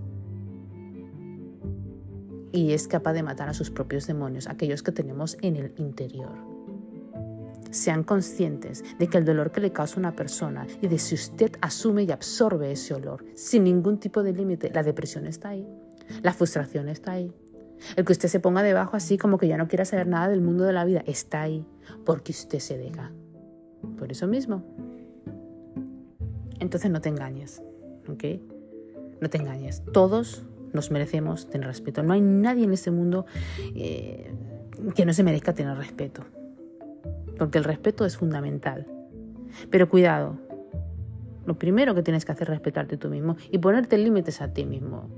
Y 2.54 2.72
es 2.72 2.88
capaz 2.88 3.12
de 3.14 3.24
matar 3.24 3.50
a 3.50 3.54
sus 3.54 3.70
propios 3.70 4.08
demonios, 4.08 4.48
aquellos 4.48 4.82
que 4.82 4.94
tenemos 4.94 5.38
en 5.42 5.58
el 5.58 5.74
interior. 5.78 6.32
Sean 7.72 8.04
conscientes 8.04 8.84
de 9.00 9.08
que 9.08 9.18
el 9.18 9.26
dolor 9.26 9.52
que 9.52 9.60
le 9.60 9.74
causa 9.74 10.00
una 10.00 10.16
persona 10.16 10.66
y 10.80 10.88
de 10.88 11.00
si 11.00 11.16
usted 11.16 11.52
asume 11.60 12.04
y 12.04 12.12
absorbe 12.12 12.72
ese 12.72 12.94
olor 12.94 13.26
sin 13.34 13.66
ningún 13.66 14.00
tipo 14.00 14.24
de 14.24 14.32
límite, 14.32 14.72
la 14.72 14.84
depresión 14.84 15.26
está 15.26 15.50
ahí, 15.50 15.68
la 16.22 16.32
frustración 16.32 16.88
está 16.88 17.14
ahí. 17.14 17.34
El 17.96 18.06
que 18.06 18.14
usted 18.14 18.30
se 18.30 18.40
ponga 18.40 18.62
debajo 18.62 18.96
así 18.96 19.18
como 19.18 19.38
que 19.38 19.48
ya 19.48 19.58
no 19.58 19.68
quiera 19.68 19.84
saber 19.84 20.08
nada 20.08 20.28
del 20.28 20.42
mundo 20.42 20.64
de 20.64 20.74
la 20.74 20.86
vida 20.86 21.04
está 21.08 21.42
ahí 21.42 21.66
porque 22.06 22.32
usted 22.32 22.60
se 22.60 22.78
deja. 22.78 23.12
Por 23.98 24.12
eso 24.12 24.28
mismo. 24.28 24.64
Entonces 26.60 26.92
no 26.92 27.02
te 27.02 27.10
engañes, 27.10 27.62
¿ok? 28.08 28.24
No 29.20 29.30
te 29.30 29.38
engañes. 29.38 29.84
Todos 29.92 30.46
nos 30.74 30.92
merecemos 30.92 31.50
tener 31.50 31.68
respeto. 31.68 32.04
No 32.04 32.14
hay 32.14 32.22
nadie 32.22 32.66
en 32.66 32.74
este 32.74 32.92
mundo 32.92 33.26
eh, 33.76 34.34
que 34.96 35.06
no 35.06 35.14
se 35.14 35.24
merezca 35.24 35.54
tener 35.54 35.78
respeto. 35.78 36.24
Porque 37.38 37.58
el 37.58 37.64
respeto 37.64 38.06
es 38.06 38.18
fundamental. 38.18 38.88
Pero 39.70 39.90
cuidado, 39.90 40.38
lo 41.46 41.58
primero 41.58 41.94
que 41.96 42.04
tienes 42.04 42.26
que 42.26 42.32
hacer 42.32 42.48
es 42.48 42.50
respetarte 42.50 42.98
tú 42.98 43.10
mismo 43.10 43.38
y 43.52 43.58
ponerte 43.60 43.98
límites 43.98 44.42
a 44.42 44.54
ti 44.54 44.66
mismo. 44.66 45.10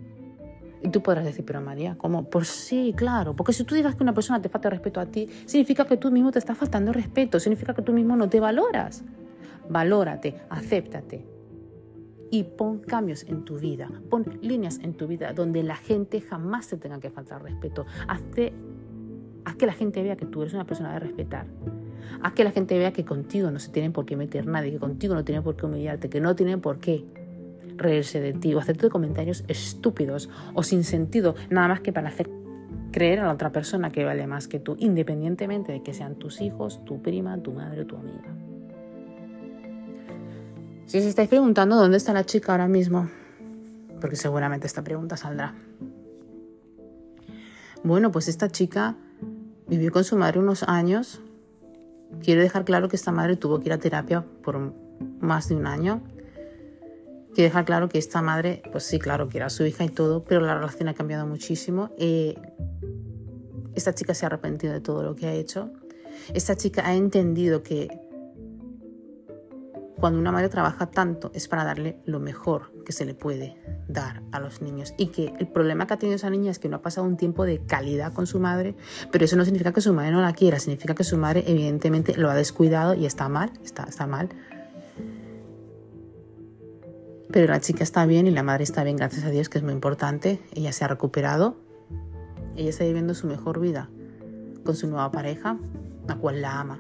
Y 0.82 0.90
tú 0.90 1.02
podrás 1.02 1.26
decir, 1.26 1.44
pero 1.46 1.62
María, 1.62 1.96
¿cómo? 1.98 2.30
Por 2.30 2.46
sí, 2.46 2.94
claro. 2.96 3.36
Porque 3.36 3.54
si 3.54 3.64
tú 3.64 3.74
digas 3.74 3.96
que 3.96 4.04
una 4.04 4.14
persona 4.14 4.42
te 4.42 4.50
falta 4.50 4.70
respeto 4.70 5.00
a 5.00 5.08
ti, 5.08 5.28
significa 5.46 5.86
que 5.86 5.98
tú 5.98 6.12
mismo 6.12 6.32
te 6.32 6.40
estás 6.40 6.58
faltando 6.58 6.94
respeto, 6.94 7.40
significa 7.40 7.74
que 7.74 7.82
tú 7.82 7.92
mismo 7.92 8.16
no 8.16 8.30
te 8.30 8.40
valoras. 8.40 9.04
Valórate, 9.68 10.36
acéptate. 10.50 11.35
Y 12.32 12.44
pon 12.44 12.80
cambios 12.80 13.24
en 13.24 13.46
tu 13.46 13.58
vida, 13.58 13.90
pon 14.10 14.26
líneas 14.42 14.80
en 14.82 14.94
tu 14.94 15.08
vida 15.08 15.34
donde 15.34 15.64
la 15.64 15.76
gente 15.76 16.22
jamás 16.22 16.68
te 16.68 16.78
tenga 16.78 17.00
que 17.00 17.10
faltar 17.10 17.44
respeto. 17.44 17.86
Hazte, 18.08 18.54
haz 19.46 19.56
que 19.56 19.66
la 19.66 19.74
gente 19.74 20.02
vea 20.02 20.16
que 20.16 20.26
tú 20.26 20.42
eres 20.42 20.54
una 20.54 20.66
persona 20.66 20.94
de 20.94 21.00
respetar. 21.00 21.46
Haz 22.22 22.34
que 22.34 22.44
la 22.44 22.52
gente 22.52 22.78
vea 22.78 22.92
que 22.92 23.06
contigo 23.06 23.52
no 23.52 23.60
se 23.60 23.72
tiene 23.72 23.92
por 23.92 24.06
qué 24.06 24.16
meter 24.16 24.48
nadie, 24.48 24.72
que 24.72 24.80
contigo 24.80 25.14
no 25.14 25.24
tiene 25.24 25.42
por 25.42 25.56
qué 25.56 25.66
humillarte, 25.66 26.10
que 26.10 26.20
no 26.20 26.36
tiene 26.36 26.58
por 26.58 26.80
qué 26.80 27.06
reírse 27.78 28.20
de 28.22 28.34
ti 28.34 28.54
o 28.54 28.60
hacerte 28.60 28.90
comentarios 28.90 29.44
estúpidos 29.48 30.30
o 30.54 30.64
sin 30.64 30.84
sentido, 30.84 31.36
nada 31.50 31.68
más 31.68 31.82
que 31.82 31.94
para 31.94 32.10
hacer 32.10 32.30
creer 32.92 33.20
a 33.20 33.26
la 33.26 33.34
otra 33.34 33.52
persona 33.52 33.92
que 33.92 34.06
vale 34.06 34.26
más 34.26 34.48
que 34.48 34.60
tú, 34.60 34.78
independientemente 34.80 35.72
de 35.74 35.84
que 35.84 35.94
sean 35.94 36.16
tus 36.16 36.40
hijos, 36.42 36.84
tu 36.86 37.02
prima, 37.02 37.38
tu 37.42 37.52
madre 37.52 37.82
o 37.82 37.86
tu 37.86 37.98
amiga. 37.98 38.34
Si 40.86 40.98
os 41.00 41.06
estáis 41.06 41.30
preguntando 41.30 41.76
dónde 41.76 41.98
está 41.98 42.14
la 42.14 42.26
chica 42.26 42.52
ahora 42.52 42.68
mismo, 42.68 43.10
porque 44.00 44.16
seguramente 44.16 44.68
esta 44.68 44.84
pregunta 44.84 45.18
saldrá. 45.18 45.56
Bueno, 47.84 48.12
pues 48.12 48.28
esta 48.28 48.50
chica 48.50 48.96
vivió 49.68 49.92
con 49.92 50.04
su 50.04 50.16
madre 50.16 50.40
unos 50.40 50.64
años. 50.64 51.22
Quiero 52.24 52.42
dejar 52.42 52.66
claro 52.66 52.88
que 52.88 52.96
esta 52.96 53.12
madre 53.12 53.36
tuvo 53.36 53.60
que 53.60 53.68
ir 53.68 53.74
a 53.74 53.80
terapia 53.80 54.26
por 54.44 54.74
más 55.20 55.50
de 55.50 55.56
un 55.56 55.68
año 55.68 56.02
Quiero 57.36 57.50
dejar 57.50 57.66
claro 57.66 57.90
que 57.90 57.98
esta 57.98 58.22
madre, 58.22 58.64
pues 58.72 58.86
sí, 58.86 58.98
claro, 58.98 59.28
que 59.28 59.40
era 59.40 59.50
su 59.50 59.66
hija 59.66 59.84
y 59.84 59.90
todo, 59.90 60.24
pero 60.24 60.40
la 60.40 60.56
relación 60.56 60.88
ha 60.88 60.94
cambiado 60.94 61.28
muchísimo. 61.28 61.90
Eh, 61.98 62.34
esta 63.74 63.94
chica 63.94 64.14
se 64.14 64.26
ha 64.26 64.28
arrepentido 64.28 64.72
de 64.72 64.80
todo 64.80 65.04
lo 65.04 65.18
que 65.18 65.28
ha 65.28 65.34
hecho. 65.34 65.70
Esta 66.34 66.56
chica 66.56 66.88
ha 66.88 66.96
entendido 66.96 67.62
que 67.62 67.90
cuando 70.00 70.20
una 70.20 70.32
madre 70.32 70.50
trabaja 70.50 70.88
tanto 70.88 71.32
es 71.34 71.48
para 71.48 71.64
darle 71.64 72.02
lo 72.06 72.20
mejor 72.20 72.72
que 72.86 72.92
se 72.92 73.06
le 73.06 73.14
puede 73.14 73.62
dar 73.88 74.22
a 74.32 74.40
los 74.40 74.62
niños 74.62 74.94
y 74.98 75.08
que 75.08 75.34
el 75.40 75.48
problema 75.48 75.88
que 75.88 75.94
ha 75.94 75.98
tenido 75.98 76.16
esa 76.16 76.30
niña 76.30 76.52
es 76.52 76.60
que 76.60 76.70
no 76.70 76.78
ha 76.78 76.82
pasado 76.82 77.08
un 77.08 77.18
tiempo 77.18 77.46
de 77.46 77.66
calidad 77.66 78.14
con 78.14 78.28
su 78.28 78.40
madre, 78.40 78.76
pero 79.12 79.26
eso 79.26 79.36
no 79.36 79.46
significa 79.46 79.72
que 79.72 79.82
su 79.82 79.94
madre 79.94 80.12
no 80.12 80.22
la 80.22 80.34
quiera, 80.34 80.60
significa 80.60 80.96
que 80.96 81.04
su 81.04 81.18
madre 81.18 81.44
evidentemente 81.48 82.16
lo 82.18 82.30
ha 82.30 82.36
descuidado 82.36 82.94
y 82.94 83.06
está 83.06 83.30
mal, 83.30 83.52
está, 83.64 83.84
está 83.84 84.06
mal 84.06 84.30
pero 87.36 87.52
la 87.52 87.60
chica 87.60 87.84
está 87.84 88.06
bien 88.06 88.28
y 88.28 88.32
la 88.32 88.44
madre 88.44 88.64
está 88.64 88.86
bien, 88.86 88.96
gracias 88.96 89.26
a 89.26 89.30
Dios, 89.30 89.50
que 89.50 89.58
es 89.58 89.64
muy 89.66 89.74
importante. 89.74 90.40
Ella 90.54 90.72
se 90.72 90.86
ha 90.86 90.88
recuperado. 90.88 91.58
Ella 92.56 92.70
está 92.70 92.86
viviendo 92.86 93.14
su 93.14 93.28
mejor 93.28 93.60
vida 93.60 93.90
con 94.64 94.78
su 94.78 94.88
nueva 94.88 95.12
pareja, 95.12 95.58
la 96.08 96.16
cual 96.16 96.42
la 96.42 96.62
ama, 96.62 96.80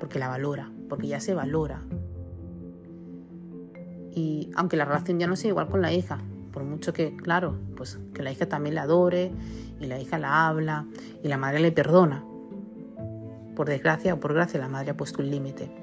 porque 0.00 0.18
la 0.18 0.28
valora, 0.28 0.72
porque 0.88 1.06
ya 1.06 1.20
se 1.20 1.34
valora. 1.34 1.82
Y 4.14 4.50
aunque 4.54 4.76
la 4.76 4.84
relación 4.84 5.18
ya 5.18 5.26
no 5.26 5.36
sea 5.36 5.50
igual 5.50 5.68
con 5.68 5.82
la 5.82 5.92
hija, 5.92 6.18
por 6.52 6.64
mucho 6.64 6.92
que, 6.92 7.16
claro, 7.16 7.58
pues 7.76 7.98
que 8.14 8.22
la 8.22 8.30
hija 8.30 8.46
también 8.46 8.74
la 8.74 8.82
adore 8.82 9.32
y 9.80 9.86
la 9.86 9.98
hija 9.98 10.18
la 10.18 10.48
habla 10.48 10.86
y 11.22 11.28
la 11.28 11.38
madre 11.38 11.60
le 11.60 11.72
perdona. 11.72 12.24
Por 13.56 13.68
desgracia 13.68 14.14
o 14.14 14.20
por 14.20 14.34
gracia, 14.34 14.60
la 14.60 14.68
madre 14.68 14.90
ha 14.90 14.96
puesto 14.96 15.22
un 15.22 15.30
límite 15.30 15.82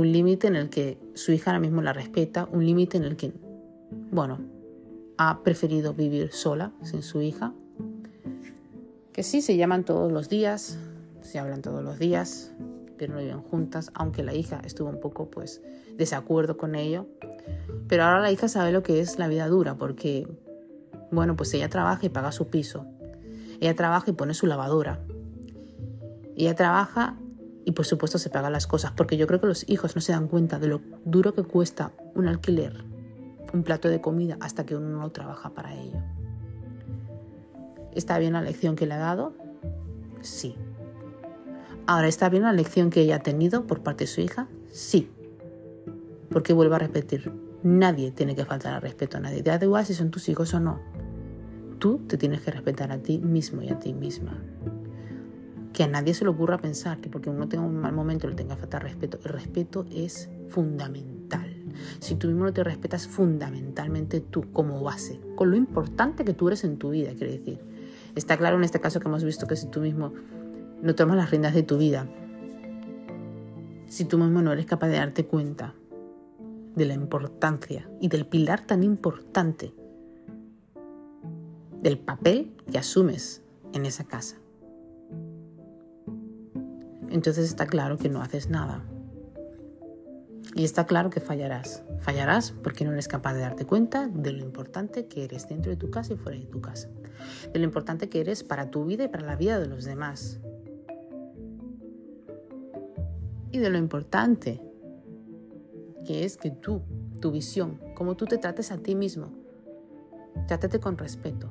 un 0.00 0.12
límite 0.12 0.46
en 0.46 0.56
el 0.56 0.70
que 0.70 0.98
su 1.14 1.32
hija 1.32 1.50
ahora 1.50 1.60
mismo 1.60 1.82
la 1.82 1.92
respeta, 1.92 2.48
un 2.50 2.64
límite 2.64 2.96
en 2.96 3.04
el 3.04 3.16
que, 3.16 3.32
bueno, 4.10 4.38
ha 5.18 5.42
preferido 5.42 5.92
vivir 5.92 6.32
sola, 6.32 6.72
sin 6.82 7.02
su 7.02 7.20
hija, 7.20 7.52
que 9.12 9.22
sí 9.22 9.42
se 9.42 9.56
llaman 9.56 9.84
todos 9.84 10.10
los 10.10 10.28
días, 10.28 10.78
se 11.20 11.38
hablan 11.38 11.60
todos 11.60 11.84
los 11.84 11.98
días, 11.98 12.52
pero 12.96 13.14
no 13.14 13.20
viven 13.20 13.42
juntas, 13.42 13.90
aunque 13.94 14.22
la 14.22 14.34
hija 14.34 14.62
estuvo 14.64 14.88
un 14.88 15.00
poco 15.00 15.30
pues 15.30 15.62
desacuerdo 16.00 16.56
con 16.56 16.74
ello. 16.74 17.06
Pero 17.86 18.02
ahora 18.02 18.20
la 18.20 18.32
hija 18.32 18.48
sabe 18.48 18.72
lo 18.72 18.82
que 18.82 19.00
es 19.00 19.18
la 19.18 19.28
vida 19.28 19.46
dura, 19.46 19.76
porque, 19.76 20.26
bueno, 21.12 21.36
pues 21.36 21.54
ella 21.54 21.68
trabaja 21.68 22.06
y 22.06 22.08
paga 22.08 22.32
su 22.32 22.48
piso. 22.48 22.86
Ella 23.60 23.76
trabaja 23.76 24.10
y 24.10 24.14
pone 24.14 24.34
su 24.34 24.46
lavadora. 24.46 25.00
Ella 26.36 26.56
trabaja 26.56 27.16
y 27.64 27.72
por 27.72 27.84
supuesto 27.84 28.18
se 28.18 28.30
pagan 28.30 28.52
las 28.52 28.66
cosas, 28.66 28.92
porque 28.92 29.16
yo 29.16 29.26
creo 29.26 29.40
que 29.40 29.46
los 29.46 29.68
hijos 29.68 29.94
no 29.94 30.00
se 30.00 30.12
dan 30.12 30.26
cuenta 30.26 30.58
de 30.58 30.68
lo 30.68 30.80
duro 31.04 31.34
que 31.34 31.42
cuesta 31.42 31.92
un 32.14 32.26
alquiler, 32.26 32.84
un 33.52 33.62
plato 33.62 33.88
de 33.88 34.00
comida, 34.00 34.36
hasta 34.40 34.64
que 34.64 34.74
uno 34.74 34.88
no 34.88 35.10
trabaja 35.10 35.50
para 35.50 35.74
ello. 35.74 35.98
¿Está 37.94 38.18
bien 38.18 38.32
la 38.32 38.40
lección 38.40 38.76
que 38.76 38.86
le 38.86 38.94
ha 38.94 38.98
dado? 38.98 39.34
Sí. 40.22 40.56
Ahora, 41.86 42.08
¿está 42.08 42.28
bien 42.28 42.44
la 42.44 42.52
lección 42.52 42.88
que 42.88 43.02
ella 43.02 43.16
ha 43.16 43.22
tenido 43.22 43.66
por 43.66 43.82
parte 43.82 44.04
de 44.04 44.08
su 44.08 44.20
hija? 44.20 44.48
Sí. 44.72 45.10
Porque 46.30 46.52
vuelvo 46.52 46.74
a 46.74 46.78
repetir, 46.78 47.32
nadie 47.62 48.10
tiene 48.12 48.34
que 48.34 48.44
faltar 48.44 48.74
al 48.74 48.82
respeto 48.82 49.18
a 49.18 49.20
nadie. 49.20 49.42
Te 49.42 49.50
da 49.50 49.64
igual 49.64 49.84
si 49.84 49.94
son 49.94 50.10
tus 50.10 50.28
hijos 50.28 50.54
o 50.54 50.60
no. 50.60 50.80
Tú 51.78 51.98
te 52.06 52.16
tienes 52.16 52.40
que 52.42 52.50
respetar 52.50 52.92
a 52.92 52.98
ti 52.98 53.18
mismo 53.18 53.62
y 53.62 53.70
a 53.70 53.78
ti 53.78 53.92
misma 53.92 54.38
que 55.72 55.84
a 55.84 55.88
nadie 55.88 56.14
se 56.14 56.24
le 56.24 56.30
ocurra 56.30 56.58
pensar 56.58 56.98
que 57.00 57.08
porque 57.08 57.30
uno 57.30 57.48
tenga 57.48 57.64
un 57.64 57.76
mal 57.76 57.92
momento 57.92 58.28
le 58.28 58.34
tenga 58.34 58.56
falta 58.56 58.78
respeto. 58.78 59.18
El 59.24 59.32
respeto 59.32 59.86
es 59.90 60.28
fundamental. 60.48 61.56
Si 62.00 62.16
tú 62.16 62.26
mismo 62.26 62.44
no 62.44 62.52
te 62.52 62.64
respetas 62.64 63.06
fundamentalmente 63.06 64.20
tú 64.20 64.50
como 64.52 64.82
base, 64.82 65.20
con 65.36 65.50
lo 65.50 65.56
importante 65.56 66.24
que 66.24 66.34
tú 66.34 66.48
eres 66.48 66.64
en 66.64 66.76
tu 66.76 66.90
vida, 66.90 67.12
quiero 67.16 67.32
decir. 67.32 67.60
Está 68.16 68.36
claro 68.36 68.56
en 68.56 68.64
este 68.64 68.80
caso 68.80 68.98
que 68.98 69.06
hemos 69.06 69.22
visto 69.22 69.46
que 69.46 69.54
si 69.54 69.68
tú 69.68 69.80
mismo 69.80 70.12
no 70.82 70.94
tomas 70.94 71.16
las 71.16 71.30
riendas 71.30 71.54
de 71.54 71.62
tu 71.62 71.78
vida, 71.78 72.08
si 73.86 74.04
tú 74.04 74.18
mismo 74.18 74.42
no 74.42 74.52
eres 74.52 74.66
capaz 74.66 74.88
de 74.88 74.96
darte 74.96 75.24
cuenta 75.24 75.74
de 76.80 76.86
la 76.86 76.94
importancia 76.94 77.88
y 78.00 78.08
del 78.08 78.26
pilar 78.26 78.66
tan 78.66 78.82
importante 78.82 79.72
del 81.80 81.98
papel 81.98 82.56
que 82.70 82.78
asumes 82.78 83.42
en 83.72 83.86
esa 83.86 84.04
casa 84.04 84.36
entonces 87.10 87.46
está 87.46 87.66
claro 87.66 87.98
que 87.98 88.08
no 88.08 88.22
haces 88.22 88.48
nada. 88.48 88.82
Y 90.54 90.64
está 90.64 90.86
claro 90.86 91.10
que 91.10 91.20
fallarás. 91.20 91.82
Fallarás 92.00 92.52
porque 92.52 92.84
no 92.84 92.92
eres 92.92 93.08
capaz 93.08 93.34
de 93.34 93.40
darte 93.40 93.66
cuenta 93.66 94.08
de 94.08 94.32
lo 94.32 94.42
importante 94.42 95.06
que 95.06 95.24
eres 95.24 95.48
dentro 95.48 95.70
de 95.70 95.76
tu 95.76 95.90
casa 95.90 96.14
y 96.14 96.16
fuera 96.16 96.38
de 96.38 96.46
tu 96.46 96.60
casa. 96.60 96.88
De 97.52 97.58
lo 97.58 97.64
importante 97.64 98.08
que 98.08 98.20
eres 98.20 98.42
para 98.42 98.70
tu 98.70 98.84
vida 98.84 99.04
y 99.04 99.08
para 99.08 99.26
la 99.26 99.36
vida 99.36 99.58
de 99.60 99.66
los 99.66 99.84
demás. 99.84 100.40
Y 103.52 103.58
de 103.58 103.70
lo 103.70 103.78
importante 103.78 104.60
es 106.14 106.36
que 106.36 106.50
tú, 106.50 106.82
tu 107.20 107.30
visión, 107.30 107.80
como 107.94 108.16
tú 108.16 108.26
te 108.26 108.38
trates 108.38 108.72
a 108.72 108.78
ti 108.78 108.94
mismo, 108.94 109.30
trátate 110.46 110.80
con 110.80 110.98
respeto. 110.98 111.50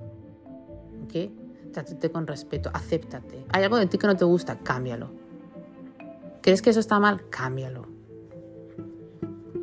¿Ok? 1.03 1.71
Trátate 1.71 2.11
con 2.11 2.27
respeto, 2.27 2.69
acéptate. 2.73 3.45
Hay 3.49 3.63
algo 3.63 3.77
de 3.77 3.85
ti 3.85 3.97
que 3.97 4.07
no 4.07 4.15
te 4.15 4.25
gusta, 4.25 4.59
cámbialo 4.59 5.11
¿Crees 6.41 6.61
que 6.61 6.69
eso 6.69 6.79
está 6.79 6.99
mal? 6.99 7.29
Cámbialo. 7.29 7.85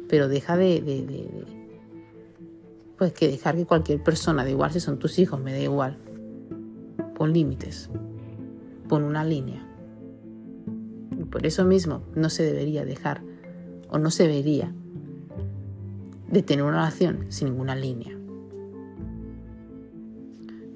Pero 0.09 0.29
deja 0.29 0.57
de, 0.57 1.47
pues 2.97 3.13
que 3.13 3.29
dejar 3.29 3.57
que 3.57 3.67
cualquier 3.67 4.03
persona, 4.03 4.45
da 4.45 4.51
igual 4.51 4.73
si 4.73 4.81
son 4.81 4.99
tus 4.99 5.19
hijos, 5.19 5.41
me 5.41 5.53
da 5.53 5.59
igual. 5.59 5.99
Pon 7.15 7.33
límites. 7.33 7.91
Pon 8.89 9.05
una 9.05 9.25
línea. 9.25 9.63
por 11.31 11.45
eso 11.45 11.65
mismo 11.65 12.03
no 12.15 12.31
se 12.31 12.45
debería 12.45 12.85
dejar 12.85 13.23
o 13.89 13.99
no 13.99 14.11
se 14.11 14.29
vería 14.29 14.73
de 16.37 16.43
tener 16.43 16.65
una 16.65 16.73
relación 16.73 17.27
sin 17.31 17.49
ninguna 17.49 17.75
línea. 17.75 18.15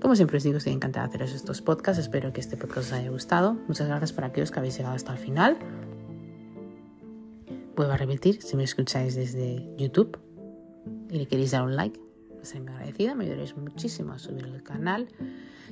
Como 0.00 0.16
siempre 0.16 0.38
os 0.38 0.42
digo, 0.42 0.56
estoy 0.56 0.72
encantada 0.72 1.06
de 1.08 1.22
hacer 1.22 1.36
estos 1.36 1.60
podcasts. 1.60 2.00
Espero 2.00 2.32
que 2.32 2.40
este 2.40 2.56
podcast 2.56 2.86
os 2.86 2.92
haya 2.94 3.10
gustado. 3.10 3.58
Muchas 3.68 3.86
gracias 3.86 4.14
para 4.14 4.28
aquellos 4.28 4.50
que 4.50 4.58
habéis 4.58 4.78
llegado 4.78 4.94
hasta 4.94 5.12
el 5.12 5.18
final. 5.18 5.58
Vuelvo 7.76 7.92
a 7.92 7.98
repetir, 7.98 8.40
si 8.40 8.56
me 8.56 8.64
escucháis 8.64 9.14
desde 9.14 9.68
YouTube 9.76 10.18
y 11.10 11.18
le 11.18 11.26
queréis 11.26 11.50
dar 11.50 11.62
un 11.62 11.76
like, 11.76 12.00
estaré 12.40 12.62
muy 12.62 12.72
agradecida, 12.72 13.14
me 13.14 13.24
ayudaréis 13.24 13.54
muchísimo 13.54 14.14
a 14.14 14.18
subir 14.18 14.46
el 14.46 14.62
canal. 14.62 15.08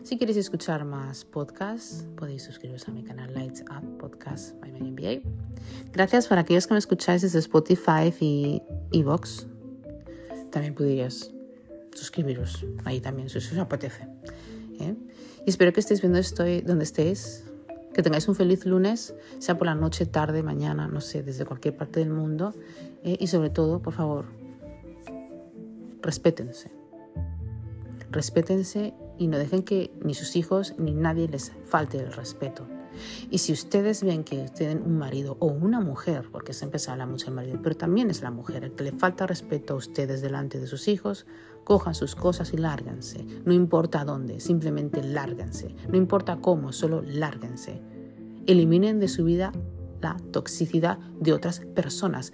Si 0.03 0.19
queréis 0.19 0.37
escuchar 0.37 0.85
más 0.85 1.25
podcasts, 1.25 2.07
podéis 2.15 2.43
suscribiros 2.43 2.87
a 2.89 2.93
mi 2.93 3.05
canal 3.05 3.33
Lights 3.33 3.65
Up 3.71 3.99
Podcast 3.99 4.61
by 4.61 4.71
My 4.71 4.91
MBA. 4.91 5.23
Gracias 5.93 6.27
para 6.27 6.43
aquellos 6.43 6.67
que 6.67 6.75
me 6.75 6.79
escucháis 6.79 7.23
desde 7.23 7.39
Spotify 7.39 8.13
y 8.21 8.63
Evox. 8.93 9.49
También 10.51 10.75
podéis 10.75 11.33
suscribiros 11.95 12.65
ahí 12.85 13.01
también 13.01 13.29
si 13.29 13.39
os 13.39 13.53
apetece. 13.59 14.07
¿eh? 14.81 14.95
Y 15.45 15.51
espero 15.51 15.73
que 15.73 15.81
estéis 15.81 16.01
viendo 16.01 16.19
esto 16.19 16.45
donde 16.65 16.85
estéis, 16.85 17.45
que 17.93 18.03
tengáis 18.03 18.29
un 18.29 18.35
feliz 18.35 18.65
lunes, 18.67 19.15
sea 19.39 19.59
por 19.59 19.67
la 19.67 19.75
noche, 19.75 20.07
tarde, 20.07 20.43
mañana, 20.43 20.87
no 20.89 21.01
sé, 21.01 21.23
desde 21.23 21.45
cualquier 21.45 21.77
parte 21.77 22.01
del 22.01 22.11
mundo. 22.11 22.55
¿eh? 23.03 23.17
Y 23.19 23.27
sobre 23.27 23.51
todo, 23.51 23.81
por 23.81 23.93
favor, 23.93 24.27
respétense. 26.03 26.71
Respétense 28.11 28.95
y 29.19 29.27
no 29.27 29.37
dejen 29.37 29.63
que 29.63 29.91
ni 30.03 30.15
sus 30.15 30.37
hijos 30.37 30.75
ni 30.79 30.95
nadie 30.95 31.29
les 31.29 31.53
falte 31.67 31.99
el 31.99 32.13
respeto. 32.13 32.67
Y 33.31 33.39
si 33.39 33.53
ustedes 33.53 34.03
ven 34.03 34.25
que 34.25 34.49
tienen 34.49 34.83
un 34.83 34.99
marido 34.99 35.37
o 35.41 35.47
una 35.47 35.81
mujer, 35.81 36.29
porque 36.31 36.53
siempre 36.53 36.79
se 36.79 36.91
habla 36.91 37.07
mucho 37.07 37.27
del 37.27 37.35
marido, 37.35 37.61
pero 37.63 37.77
también 37.77 38.11
es 38.11 38.23
la 38.23 38.31
mujer 38.31 38.65
el 38.65 38.73
que 38.73 38.85
le 38.85 38.93
falta 38.93 39.27
respeto 39.27 39.75
a 39.75 39.77
ustedes 39.77 40.21
delante 40.21 40.59
de 40.59 40.67
sus 40.67 40.89
hijos, 40.89 41.27
cojan 41.65 41.95
sus 41.95 42.15
cosas 42.15 42.53
y 42.53 42.57
lárganse. 42.57 43.25
No 43.45 43.53
importa 43.53 44.05
dónde, 44.05 44.41
simplemente 44.41 45.03
lárganse. 45.03 45.75
No 45.89 45.97
importa 45.97 46.39
cómo, 46.41 46.73
solo 46.73 47.03
lárganse. 47.03 47.83
Eliminen 48.47 49.01
de 49.01 49.09
su 49.09 49.25
vida 49.25 49.53
la 50.01 50.17
toxicidad 50.33 50.99
de 51.21 51.33
otras 51.33 51.61
personas 51.61 52.33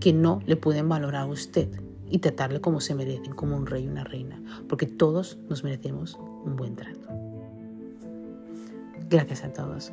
que 0.00 0.12
no 0.12 0.40
le 0.46 0.56
pueden 0.56 0.88
valorar 0.88 1.22
a 1.22 1.26
usted 1.26 1.68
y 2.08 2.18
tratarle 2.18 2.60
como 2.60 2.80
se 2.80 2.94
merecen, 2.94 3.34
como 3.34 3.56
un 3.56 3.66
rey 3.66 3.84
y 3.84 3.88
una 3.88 4.04
reina, 4.04 4.40
porque 4.68 4.86
todos 4.86 5.38
nos 5.48 5.64
merecemos 5.64 6.18
un 6.44 6.56
buen 6.56 6.76
trato. 6.76 7.15
Gracias 9.08 9.44
a 9.44 9.52
todos. 9.52 9.92